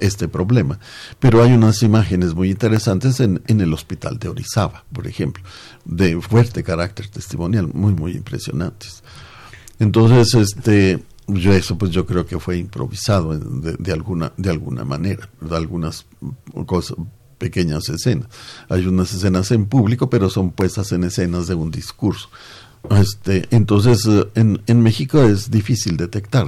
[0.00, 0.78] este problema.
[1.18, 5.42] Pero hay unas imágenes muy interesantes en, en, el hospital de Orizaba, por ejemplo,
[5.84, 9.02] de fuerte carácter testimonial, muy, muy impresionantes.
[9.78, 14.84] Entonces, este, yo eso pues yo creo que fue improvisado de, de alguna, de alguna
[14.84, 16.06] manera, de algunas
[16.66, 16.96] cosas,
[17.40, 18.28] pequeñas escenas.
[18.68, 22.28] Hay unas escenas en público, pero son puestas en escenas de un discurso.
[22.90, 26.46] Este, entonces, eh, en, en México es difícil detectar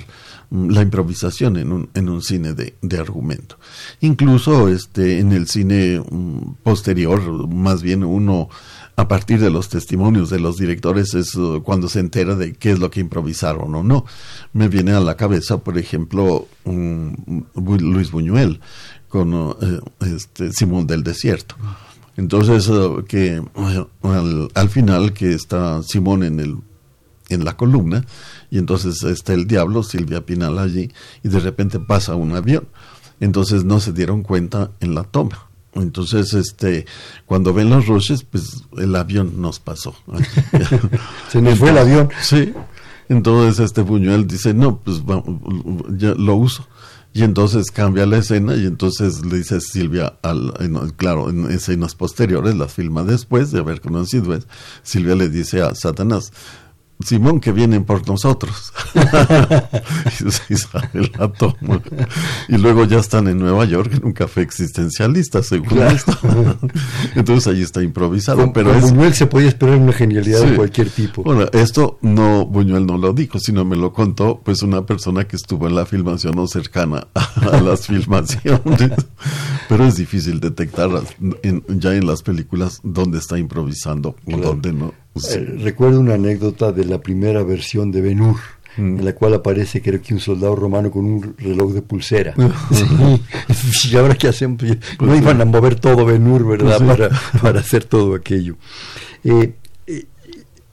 [0.50, 3.58] mm, la improvisación en un, en un cine de, de argumento.
[4.00, 8.48] Incluso este, en el cine mm, posterior, más bien uno
[8.96, 12.72] a partir de los testimonios de los directores es uh, cuando se entera de qué
[12.72, 14.04] es lo que improvisaron o no.
[14.52, 18.60] Me viene a la cabeza, por ejemplo, Luis Buñuel
[19.12, 19.54] con uh,
[20.00, 21.54] este, Simón del Desierto.
[22.16, 23.42] Entonces, uh, que
[24.54, 26.56] al, final que está Simón en el
[27.28, 28.04] en la columna
[28.50, 30.90] y entonces está el diablo, Silvia Pinal allí
[31.22, 32.68] y de repente pasa un avión.
[33.20, 35.46] Entonces no se dieron cuenta en la toma.
[35.74, 36.84] Entonces, este,
[37.24, 39.94] cuando ven los roches, pues el avión nos pasó.
[41.30, 42.10] Se nos fue el avión.
[42.20, 42.52] Sí.
[43.08, 45.02] Entonces este Buñuel dice, no, pues
[45.96, 46.66] ya lo uso.
[47.14, 50.54] Y entonces cambia la escena y entonces le dice Silvia, al,
[50.96, 54.38] claro, en escenas posteriores, las filma después de haber conocido,
[54.82, 56.32] Silvia le dice a Satanás,
[57.04, 58.72] Simón que vienen por nosotros.
[62.48, 66.16] y, luego ya están en Nueva York en un café existencialista, según esto.
[67.14, 68.52] Entonces ahí está improvisado.
[68.52, 71.22] pero Buñuel se podía esperar una genialidad de cualquier tipo.
[71.22, 75.36] Bueno, esto no, Buñuel no lo dijo, sino me lo contó pues una persona que
[75.36, 78.92] estuvo en la filmación o cercana a, las filmaciones.
[79.68, 80.90] pero es difícil detectar
[81.68, 85.01] ya en las películas dónde está improvisando o dónde no.
[85.14, 88.40] Eh, recuerdo una anécdota de la primera versión de Ben Hur,
[88.76, 88.98] mm.
[88.98, 92.34] en la cual aparece creo que un soldado romano con un reloj de pulsera.
[93.90, 94.58] ¿Y ahora qué hacemos?
[94.58, 96.86] Pues no iban a mover todo Ben Hur, ¿verdad?
[96.86, 97.10] Para,
[97.42, 98.56] para hacer todo aquello.
[99.22, 99.54] Eh,
[99.86, 100.06] eh,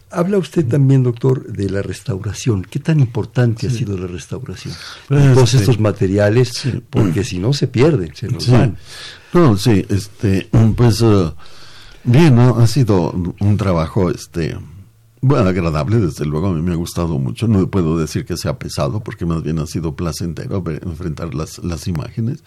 [0.09, 2.63] habla usted también, doctor, de la restauración.
[2.63, 4.73] ¿Qué tan importante ha sido la restauración?
[5.09, 8.77] Pues, Todos estos materiales, porque si no se pierden, se nos van.
[9.33, 11.01] No, sí, este, pues...
[11.01, 11.33] Uh,
[12.03, 12.57] Bien, ¿no?
[12.57, 14.55] ha sido un trabajo este
[15.21, 17.47] bueno, agradable, desde luego, a mí me ha gustado mucho.
[17.47, 21.87] No puedo decir que sea pesado, porque más bien ha sido placentero enfrentar las, las
[21.87, 22.41] imágenes.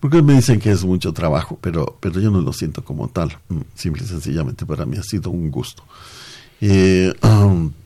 [0.00, 3.38] Porque me dicen que es mucho trabajo, pero, pero yo no lo siento como tal.
[3.48, 5.84] Mm, simple y sencillamente para mí ha sido un gusto.
[6.60, 7.12] Eh,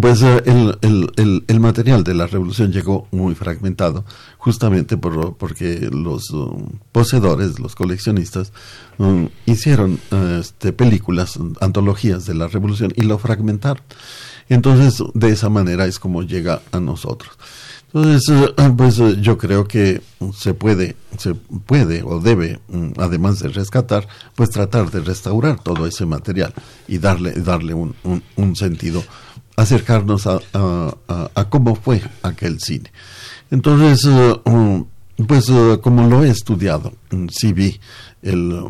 [0.00, 4.04] pues eh, el, el, el, material de la revolución llegó muy fragmentado,
[4.38, 8.52] justamente por, porque los um, poseedores, los coleccionistas,
[8.98, 10.00] um, hicieron
[10.38, 13.82] este, películas, antologías de la revolución y lo fragmentaron.
[14.48, 17.38] Entonces, de esa manera es como llega a nosotros.
[17.94, 20.00] Entonces, eh, pues eh, yo creo que
[20.34, 25.86] se puede, se puede o debe, mm, además de rescatar, pues tratar de restaurar todo
[25.86, 26.54] ese material
[26.88, 27.94] y darle, darle un,
[28.36, 29.02] un sentido
[29.56, 32.90] acercarnos a, a, cómo fue aquel cine.
[33.50, 34.86] Entonces, eh, um,
[35.26, 37.80] pues uh, como lo he estudiado, mm, sí vi
[38.22, 38.64] el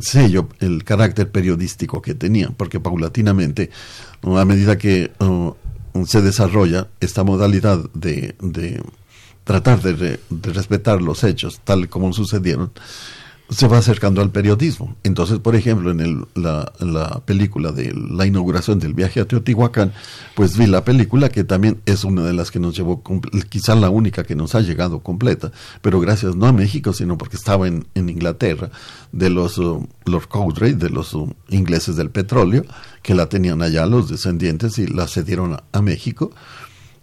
[0.00, 3.70] sello, el carácter periodístico que tenía, porque paulatinamente,
[4.22, 5.52] uh, a medida que uh,
[6.06, 8.82] se desarrolla esta modalidad de, de
[9.44, 9.94] tratar de,
[10.30, 12.72] de, respetar los hechos tal como sucedieron,
[13.50, 14.96] se va acercando al periodismo.
[15.02, 19.92] Entonces, por ejemplo, en el, la, la, película de la inauguración del viaje a Teotihuacán,
[20.34, 23.02] pues vi la película que también es una de las que nos llevó,
[23.50, 27.36] quizá la única que nos ha llegado completa, pero gracias no a México, sino porque
[27.36, 28.70] estaba en, en Inglaterra,
[29.12, 32.64] de los uh, Lord Cowdray, de los uh, ingleses del petróleo,
[33.02, 36.32] que la tenían allá los descendientes y la cedieron a México.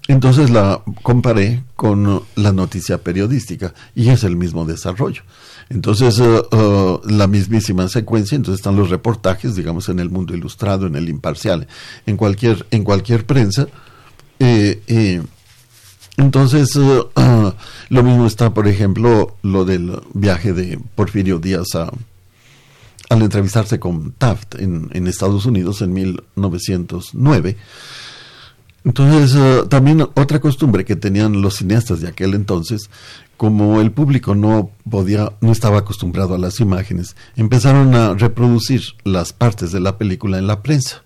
[0.08, 5.22] Entonces la comparé con uh, la noticia periodística y es el mismo desarrollo.
[5.70, 10.88] Entonces, uh, uh, la mismísima secuencia, entonces están los reportajes, digamos, en el mundo ilustrado,
[10.88, 11.68] en el imparcial,
[12.06, 13.68] en cualquier, en cualquier prensa.
[14.40, 15.22] Eh, eh,
[16.18, 21.90] entonces, lo mismo está, por ejemplo, lo del viaje de Porfirio Díaz a,
[23.10, 27.58] al entrevistarse con Taft en, en Estados Unidos en 1909
[28.84, 32.90] entonces, eh, también otra costumbre que tenían los cineastas de aquel entonces,
[33.38, 39.34] como el público no podía, no estaba acostumbrado a las imágenes, empezaron a reproducir las
[39.34, 41.04] partes de la película en la prensa.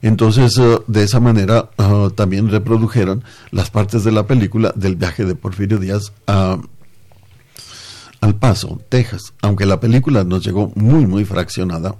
[0.00, 5.24] Entonces, eh, de esa manera, eh, también reprodujeron las partes de la película del viaje
[5.24, 6.58] de Porfirio Díaz a
[8.22, 11.96] al Paso, Texas, aunque la película nos llegó muy, muy fraccionada,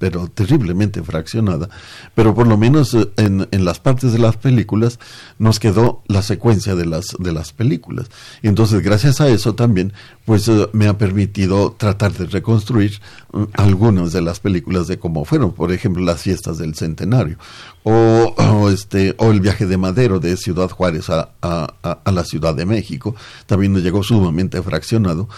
[0.00, 1.68] pero terriblemente fraccionada,
[2.16, 4.98] pero por lo menos eh, en, en, las partes de las películas
[5.38, 8.10] nos quedó la secuencia de las, de las películas.
[8.42, 9.92] Y entonces, gracias a eso también,
[10.24, 13.00] pues eh, me ha permitido tratar de reconstruir
[13.32, 17.38] mm, algunas de las películas de cómo fueron, por ejemplo, las fiestas del centenario,
[17.84, 21.68] o, este, o el viaje de Madero de Ciudad Juárez a, a,
[22.04, 23.14] a la Ciudad de México,
[23.46, 25.28] también nos llegó sumamente fraccionado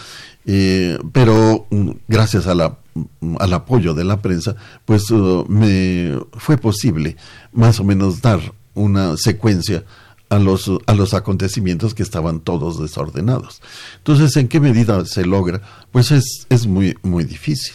[0.45, 6.17] eh, pero mm, gracias a la, mm, al apoyo de la prensa, pues uh, me
[6.33, 7.17] fue posible
[7.51, 8.39] más o menos dar
[8.73, 9.83] una secuencia
[10.29, 13.61] a los, a los acontecimientos que estaban todos desordenados.
[13.97, 15.61] Entonces, ¿en qué medida se logra?
[15.91, 17.73] Pues es, es muy, muy difícil.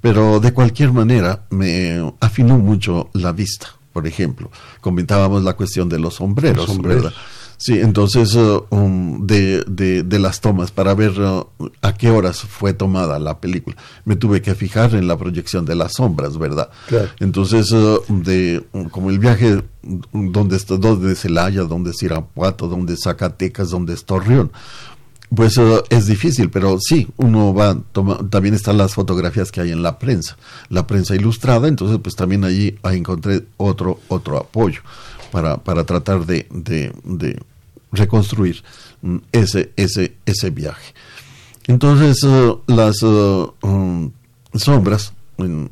[0.00, 4.50] Pero de cualquier manera me afinó mucho la vista, por ejemplo.
[4.80, 7.14] Comentábamos la cuestión de los sombreros, los sombreros.
[7.60, 11.46] Sí, entonces uh, um, de, de, las tomas para ver uh,
[11.82, 13.76] a qué horas fue tomada la película.
[14.06, 16.70] Me tuve que fijar en la proyección de las sombras, ¿verdad?
[17.20, 23.00] Entonces, uh, de como el viaje donde, donde es Celaya, donde es Irapuato, donde es
[23.04, 24.50] Zacatecas, donde es Torreón.
[25.34, 29.82] Pues es difícil, pero sí, uno va, toma, también están las fotografías que hay en
[29.82, 30.38] la prensa,
[30.70, 34.80] la prensa ilustrada, entonces pues también allí encontré otro, otro apoyo
[35.30, 37.38] para, para tratar de, de, de
[37.92, 38.62] reconstruir
[39.02, 40.94] mm, ese, ese, ese viaje.
[41.66, 44.10] Entonces, uh, las uh, um,
[44.54, 45.66] sombras mm,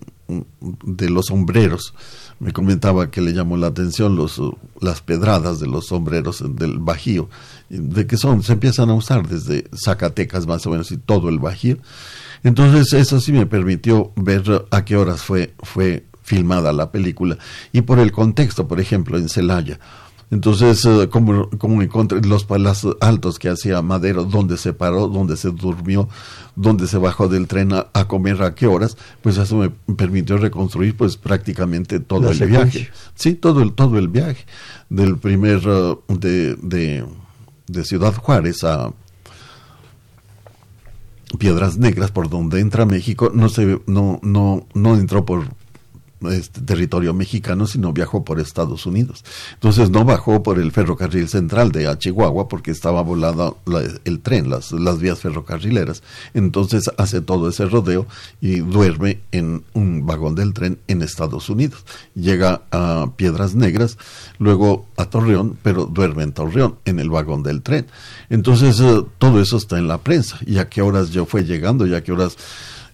[0.84, 1.94] de los sombreros,
[2.38, 6.78] me comentaba que le llamó la atención los, uh, las pedradas de los sombreros del
[6.78, 7.28] Bajío,
[7.68, 11.38] de que son, se empiezan a usar desde Zacatecas más o menos y todo el
[11.38, 11.78] Bajío.
[12.44, 17.38] Entonces, eso sí me permitió ver a qué horas fue, fue filmada la película
[17.72, 19.80] y por el contexto, por ejemplo, en Celaya
[20.30, 25.36] entonces, eh, como, como encontré los palazos altos que hacía Madero, donde se paró, donde
[25.36, 26.08] se durmió,
[26.54, 30.96] donde se bajó del tren a, comer, a qué horas, pues eso me permitió reconstruir
[30.96, 32.90] pues prácticamente todo el viaje.
[33.14, 34.44] Sí, todo el, todo el viaje.
[34.90, 37.06] Del primer, eh, de, de,
[37.66, 38.92] de Ciudad Juárez a
[41.38, 45.46] Piedras Negras, por donde entra México, no se, no, no, no entró por
[46.30, 49.24] este, territorio mexicano, sino viajó por Estados Unidos.
[49.54, 53.58] Entonces no bajó por el ferrocarril central de Chihuahua porque estaba volado
[54.04, 56.02] el tren, las, las vías ferrocarrileras.
[56.34, 58.06] Entonces hace todo ese rodeo
[58.40, 61.84] y duerme en un vagón del tren en Estados Unidos.
[62.14, 63.98] Llega a Piedras Negras,
[64.38, 67.86] luego a Torreón, pero duerme en Torreón, en el vagón del tren.
[68.30, 70.38] Entonces eh, todo eso está en la prensa.
[70.46, 72.36] Y a qué horas yo fue llegando, y a qué horas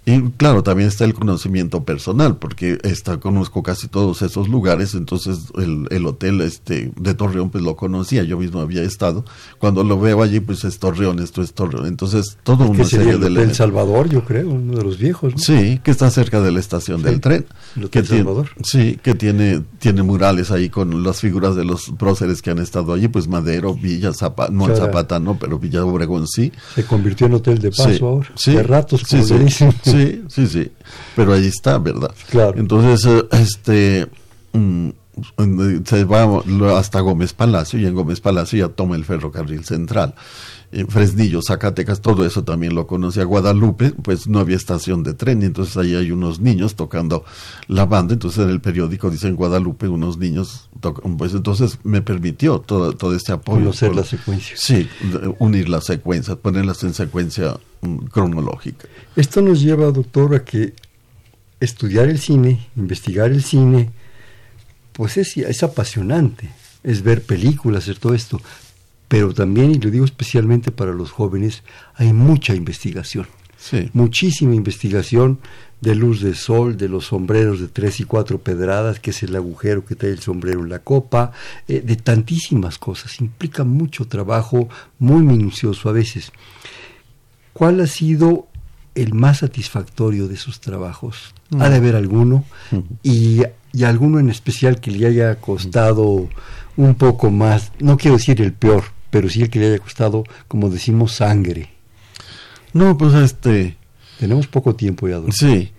[0.06, 5.46] y claro, también está el conocimiento personal, porque está, conozco casi todos esos lugares, entonces
[5.56, 9.24] el, el, hotel este de Torreón pues lo conocía, yo mismo había estado.
[9.58, 11.86] Cuando lo veo allí, pues es Torreón, esto es Torreón.
[11.86, 13.28] Entonces, todo una serie de...
[13.28, 15.32] El Salvador, yo creo, uno de los viejos.
[15.36, 17.46] Sí, que está cerca de la estación del tren.
[17.90, 18.50] que tiene, Salvador.
[18.62, 22.92] Sí, que tiene, tiene murales ahí con las figuras de los próceres que han estado
[22.92, 26.52] allí, pues Madero, Villa Zapata, no Zapata no, pero Villa Obregón sí.
[26.74, 29.74] Se convirtió en hotel de paso ahora, sí, de ratos, como sí, dicen.
[29.94, 30.72] Sí, sí, sí.
[31.16, 32.12] Pero ahí está, ¿verdad?
[32.30, 32.54] Claro.
[32.56, 34.08] Entonces, eh, este
[34.52, 34.90] mm,
[35.84, 36.42] se va
[36.78, 40.14] hasta Gómez Palacio y en Gómez Palacio ya toma el ferrocarril central.
[40.74, 43.22] En Fresnillo, Zacatecas, todo eso también lo conocía.
[43.22, 47.24] Guadalupe, pues no había estación de tren, y entonces ahí hay unos niños tocando
[47.68, 48.14] la banda.
[48.14, 51.16] Entonces en el periódico dicen Guadalupe, unos niños tocan.
[51.16, 53.60] Pues entonces me permitió todo, todo este apoyo.
[53.60, 54.56] Conocer la secuencia.
[54.58, 54.88] Sí,
[55.38, 58.88] unir las secuencias, ponerlas en secuencia um, cronológica.
[59.14, 60.74] Esto nos lleva, doctor, a que
[61.60, 63.92] estudiar el cine, investigar el cine,
[64.92, 66.50] pues es, es apasionante,
[66.82, 68.40] es ver películas, hacer todo esto,
[69.14, 71.62] pero también, y lo digo especialmente para los jóvenes,
[71.94, 73.28] hay mucha investigación.
[73.56, 73.88] Sí.
[73.92, 75.38] Muchísima investigación
[75.80, 79.36] de luz de sol, de los sombreros de tres y cuatro pedradas, que es el
[79.36, 81.30] agujero que trae el sombrero en la copa,
[81.68, 83.20] eh, de tantísimas cosas.
[83.20, 86.32] Implica mucho trabajo, muy minucioso a veces.
[87.52, 88.48] ¿Cuál ha sido
[88.96, 91.32] el más satisfactorio de sus trabajos?
[91.50, 91.62] Mm.
[91.62, 92.78] Ha de haber alguno, mm.
[93.04, 93.42] y,
[93.72, 96.28] y, alguno en especial que le haya costado
[96.76, 100.24] un poco más, no quiero decir el peor, pero sí el que le haya costado,
[100.48, 101.68] como decimos, sangre.
[102.72, 103.76] No, pues este...
[104.18, 105.34] Tenemos poco tiempo ya, doctor.
[105.34, 105.70] Sí.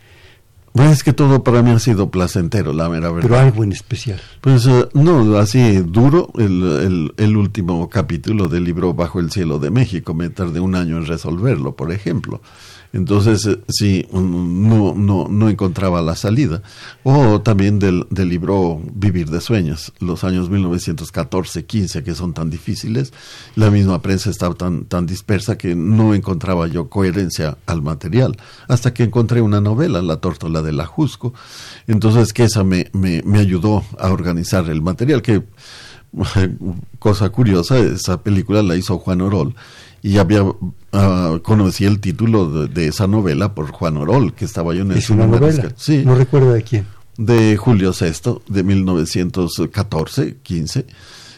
[0.72, 3.28] Pues es que todo para mí ha sido placentero, la mera verdad.
[3.28, 4.22] Pero algo en especial.
[4.40, 9.60] Pues uh, no, así duro, el, el, el, último capítulo del libro Bajo el Cielo
[9.60, 12.42] de México, me tardé un año en resolverlo, por ejemplo.
[12.96, 16.62] Entonces, eh, sí, no, no, no encontraba la salida.
[17.04, 23.12] O también del, del libro Vivir de Sueños, los años 1914-15, que son tan difíciles.
[23.56, 28.38] La misma prensa estaba tan, tan dispersa que no encontraba yo coherencia al material.
[28.70, 31.34] Hasta que encontré una novela, La Tórtola de la Jusco.
[31.88, 35.44] Entonces, que esa me, me, me ayudó a organizar el material, que
[37.00, 39.54] cosa curiosa, esa película la hizo Juan Orol
[40.06, 44.76] y había uh, conocí el título de, de, esa novela por Juan Orol, que estaba
[44.76, 45.74] yo en el ¿Es una novela?
[45.78, 46.04] Sí.
[46.06, 46.86] No recuerdo de quién.
[47.18, 50.86] De Julio VI, de 1914, 15.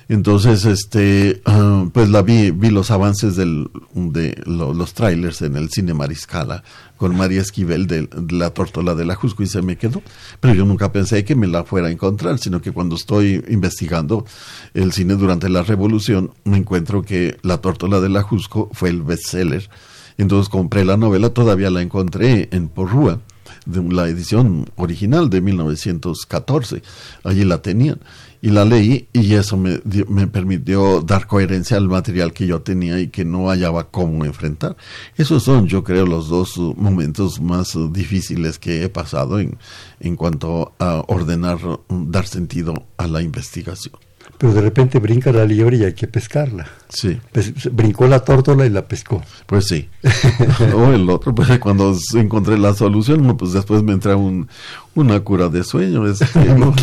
[0.10, 5.70] Entonces, este, uh, pues la vi, vi los avances de lo, los trailers en el
[5.70, 6.64] cine Mariscala
[6.96, 10.02] con María Esquivel de, La Tórtola de la Jusco y se me quedó.
[10.40, 14.26] Pero yo nunca pensé que me la fuera a encontrar, sino que cuando estoy investigando
[14.74, 19.04] el cine durante la Revolución, me encuentro que La Tórtola de la Jusco fue el
[19.04, 19.70] bestseller.
[20.18, 23.20] Entonces compré la novela, todavía la encontré en Porrúa
[23.66, 26.82] de la edición original de 1914.
[27.24, 28.00] Allí la tenían
[28.42, 33.00] y la leí y eso me, me, permitió dar coherencia al material que yo tenía
[33.00, 34.78] y que no hallaba cómo enfrentar.
[35.16, 39.58] Esos son, yo creo, los dos momentos más difíciles que he pasado en,
[40.00, 41.60] en cuanto a ordenar,
[41.90, 44.07] dar sentido a la investigación
[44.38, 46.68] pero de repente brinca la liebre y hay que pescarla.
[46.90, 47.20] Sí.
[47.32, 49.24] Pues, brincó la tórtola y la pescó.
[49.46, 49.90] Pues sí.
[50.76, 54.48] o el otro, pues cuando encontré la solución, pues después me entra un,
[54.94, 56.08] una cura de sueño.
[56.08, 56.74] Este, ¿no?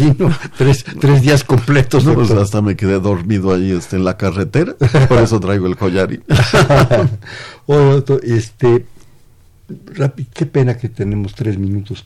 [0.58, 2.04] tres, tres días completos.
[2.04, 4.74] No, pues hasta me quedé dormido ahí este, en la carretera,
[5.08, 6.10] por eso traigo el collar.
[7.66, 8.84] Oye, doctor, este,
[10.32, 12.04] qué pena que tenemos tres minutos.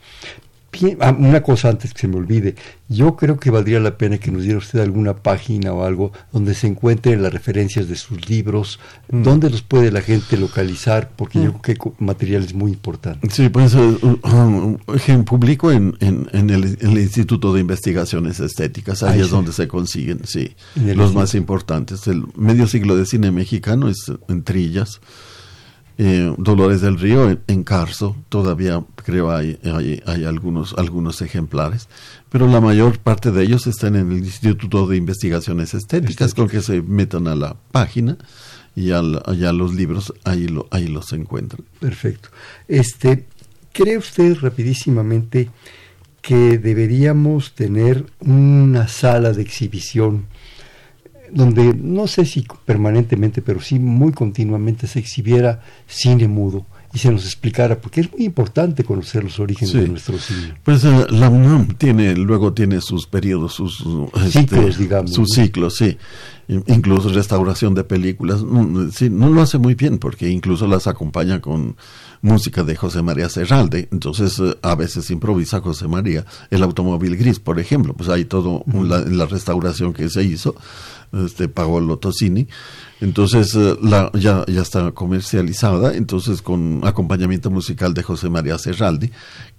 [1.00, 2.54] Ah, una cosa antes que se me olvide,
[2.88, 6.54] yo creo que valdría la pena que nos diera usted alguna página o algo donde
[6.54, 8.78] se encuentren las referencias de sus libros,
[9.10, 9.22] mm.
[9.22, 11.42] dónde los puede la gente localizar, porque mm.
[11.42, 13.28] yo creo que material es muy importante.
[13.30, 13.76] Sí, pues
[15.24, 19.32] publico en, en, en, el, en, el, Instituto de Investigaciones Estéticas, ahí, ahí es sí.
[19.32, 22.06] donde se consiguen, sí, los más importantes.
[22.06, 25.00] El medio siglo de cine mexicano es en Trillas.
[26.00, 31.88] Eh, Dolores del Río en, en, Carso, todavía creo hay, hay, hay, algunos, algunos ejemplares,
[32.28, 36.62] pero la mayor parte de ellos están en el Instituto de Investigaciones Estéticas, con que
[36.62, 38.16] se metan a la página
[38.76, 41.64] y al, allá los libros, ahí, lo, ahí los encuentran.
[41.80, 42.28] Perfecto.
[42.68, 43.26] Este,
[43.72, 45.50] ¿Cree usted rapidísimamente
[46.22, 50.26] que deberíamos tener una sala de exhibición
[51.32, 57.12] donde no sé si permanentemente, pero sí muy continuamente se exhibiera cine mudo y se
[57.12, 60.54] nos explicara, porque es muy importante conocer los orígenes de nuestro cine.
[60.62, 63.84] Pues eh, la UNAM tiene, luego tiene sus periodos, sus
[64.16, 65.12] este, ciclos, digamos.
[65.12, 65.98] Sus ciclos, sí.
[66.48, 68.42] Incluso restauración de películas.
[68.94, 71.76] Sí, no lo hace muy bien, porque incluso las acompaña con
[72.22, 73.88] música de José María Serralde.
[73.92, 76.24] Entonces, eh, a veces improvisa José María.
[76.50, 80.54] El automóvil gris, por ejemplo, pues hay todo la, la restauración que se hizo
[81.12, 82.48] este, pagó Lotosini.
[83.00, 83.76] Entonces eh,
[84.14, 89.10] ya está comercializada, entonces con acompañamiento musical de José María Serraldi,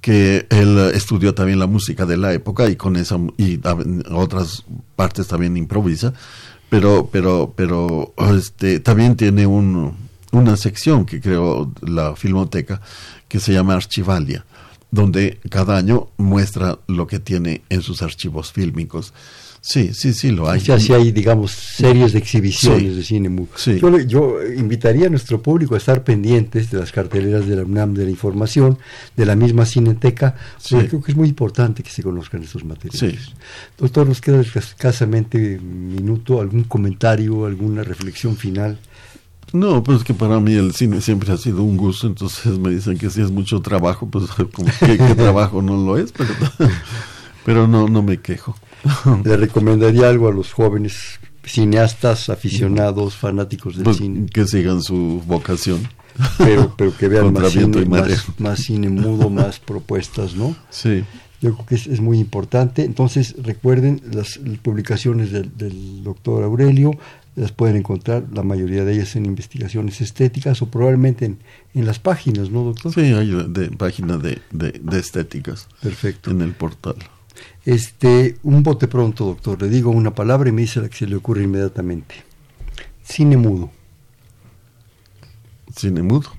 [0.02, 3.60] que él estudió también la música de la época y con esa y
[4.12, 6.14] otras partes también improvisa,
[6.70, 9.96] pero pero pero este también tiene un,
[10.32, 12.82] una sección que creó la Filmoteca
[13.30, 14.46] que se llama Archivalia,
[14.92, 19.14] donde cada año muestra lo que tiene en sus archivos fílmicos.
[19.62, 20.60] Sí, sí, sí, lo hay.
[20.60, 23.50] O sea, hay, digamos, series de exhibiciones de cine mudo.
[24.08, 28.06] Yo, invitaría a nuestro público a estar pendientes de las carteleras de la UNAM de
[28.06, 28.78] la información,
[29.18, 30.36] de la misma Cineteca,
[30.70, 33.34] porque creo que es muy importante que se conozcan estos materiales.
[33.78, 38.80] Doctor, nos queda escasamente un minuto, algún comentario, alguna reflexión final.
[39.52, 42.98] No, pues que para mí el cine siempre ha sido un gusto, entonces me dicen
[42.98, 46.34] que si es mucho trabajo, pues como que, trabajo no lo es, pero,
[47.46, 48.56] pero no, no me quejo.
[49.24, 54.28] ¿Le recomendaría algo a los jóvenes cineastas, aficionados, fanáticos del pues, cine?
[54.28, 55.88] Que sigan su vocación.
[56.38, 57.86] Pero, pero que vean más cine,
[58.38, 60.56] más, cine mudo, más propuestas, ¿no?
[60.70, 61.04] Sí.
[61.42, 62.84] Yo creo que es, muy importante.
[62.84, 66.92] Entonces, recuerden las, publicaciones del, doctor Aurelio,
[67.36, 71.38] las pueden encontrar, la mayoría de ellas en investigaciones estéticas o probablemente en,
[71.74, 72.94] en las páginas, ¿no, doctor?
[72.94, 75.70] Sí, hay de, página de, de, de estéticas.
[75.82, 76.32] Perfecto.
[76.32, 76.98] En el portal.
[77.66, 79.62] Este, un bote pronto, doctor.
[79.62, 82.16] Le digo una palabra y me dice la que se le ocurre inmediatamente.
[83.04, 83.72] Cine mudo.
[85.76, 86.30] Cine mudo.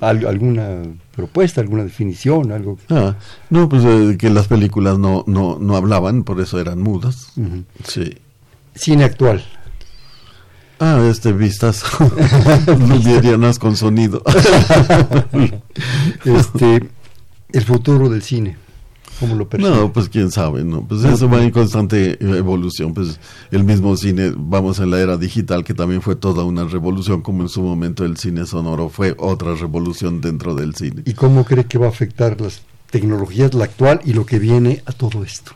[0.00, 0.82] ¿Alguna
[1.14, 2.78] propuesta, alguna definición, algo?
[2.88, 3.16] Ah,
[3.50, 7.32] no, pues eh, que las películas no, no, no hablaban, por eso eran mudas.
[7.84, 8.14] Sí.
[8.74, 9.44] Cine actual.
[10.80, 11.84] Ah, este, vistas
[13.38, 14.22] más con sonido.
[16.24, 16.88] este,
[17.52, 18.56] el futuro del cine.
[19.58, 23.18] No, pues quién sabe, no, pues eso va en constante evolución, pues
[23.50, 27.42] el mismo cine, vamos en la era digital que también fue toda una revolución, como
[27.42, 31.02] en su momento el cine sonoro fue otra revolución dentro del cine.
[31.04, 34.82] ¿Y cómo cree que va a afectar las tecnologías, la actual y lo que viene
[34.86, 35.52] a todo esto?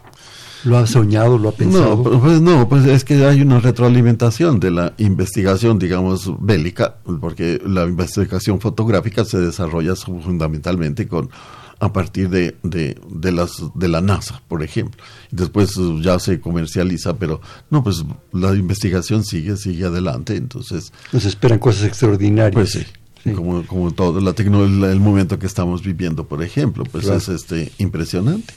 [0.64, 1.96] ¿Lo ha soñado, lo ha pensado?
[1.96, 7.60] No, pues no, pues es que hay una retroalimentación de la investigación, digamos, bélica, porque
[7.64, 11.30] la investigación fotográfica se desarrolla fundamentalmente con
[11.78, 15.02] a partir de, de, las, de la NASA, por ejemplo.
[15.30, 20.92] Después uh, ya se comercializa, pero no, pues la investigación sigue, sigue adelante, entonces...
[21.12, 22.54] Nos esperan cosas extraordinarias.
[22.54, 22.86] Pues sí.
[23.34, 27.72] Como, como todo la tecnología, el momento que estamos viviendo, por ejemplo, pues es este
[27.78, 28.54] impresionante.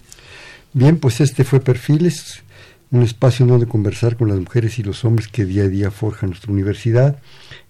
[0.74, 2.43] Bien, pues este fue Perfiles,
[2.92, 5.92] un espacio en donde conversar con las mujeres y los hombres que día a día
[5.92, 7.20] forjan nuestra universidad.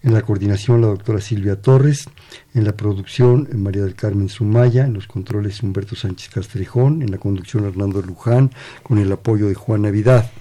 [0.02, 2.06] En la coordinación la doctora Silvia Torres,
[2.54, 7.18] en la producción María del Carmen Sumaya, en los controles Humberto Sánchez Castrejón, en la
[7.18, 8.52] conducción Hernando Luján,
[8.82, 10.32] con el apoyo de Juan Navidad.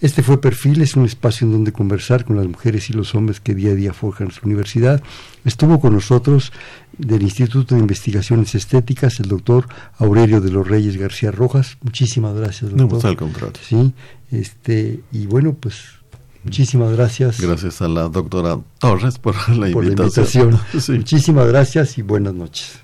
[0.00, 3.40] Este fue Perfil, es un espacio en donde conversar con las mujeres y los hombres
[3.40, 5.02] que día a día forjan su universidad.
[5.44, 6.52] Estuvo con nosotros
[6.96, 9.66] del Instituto de Investigaciones Estéticas el doctor
[9.98, 11.78] Aurelio de los Reyes García Rojas.
[11.82, 12.80] Muchísimas gracias, doctor.
[12.80, 13.60] No, pues al contrario.
[13.60, 13.92] Sí,
[14.30, 15.98] este, y bueno, pues
[16.44, 17.40] Muchísimas gracias.
[17.40, 20.58] Gracias a la doctora Torres por la invitación.
[20.88, 22.78] Muchísimas gracias y buenas noches.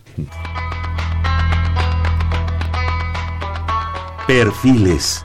[4.27, 5.25] Perfiles,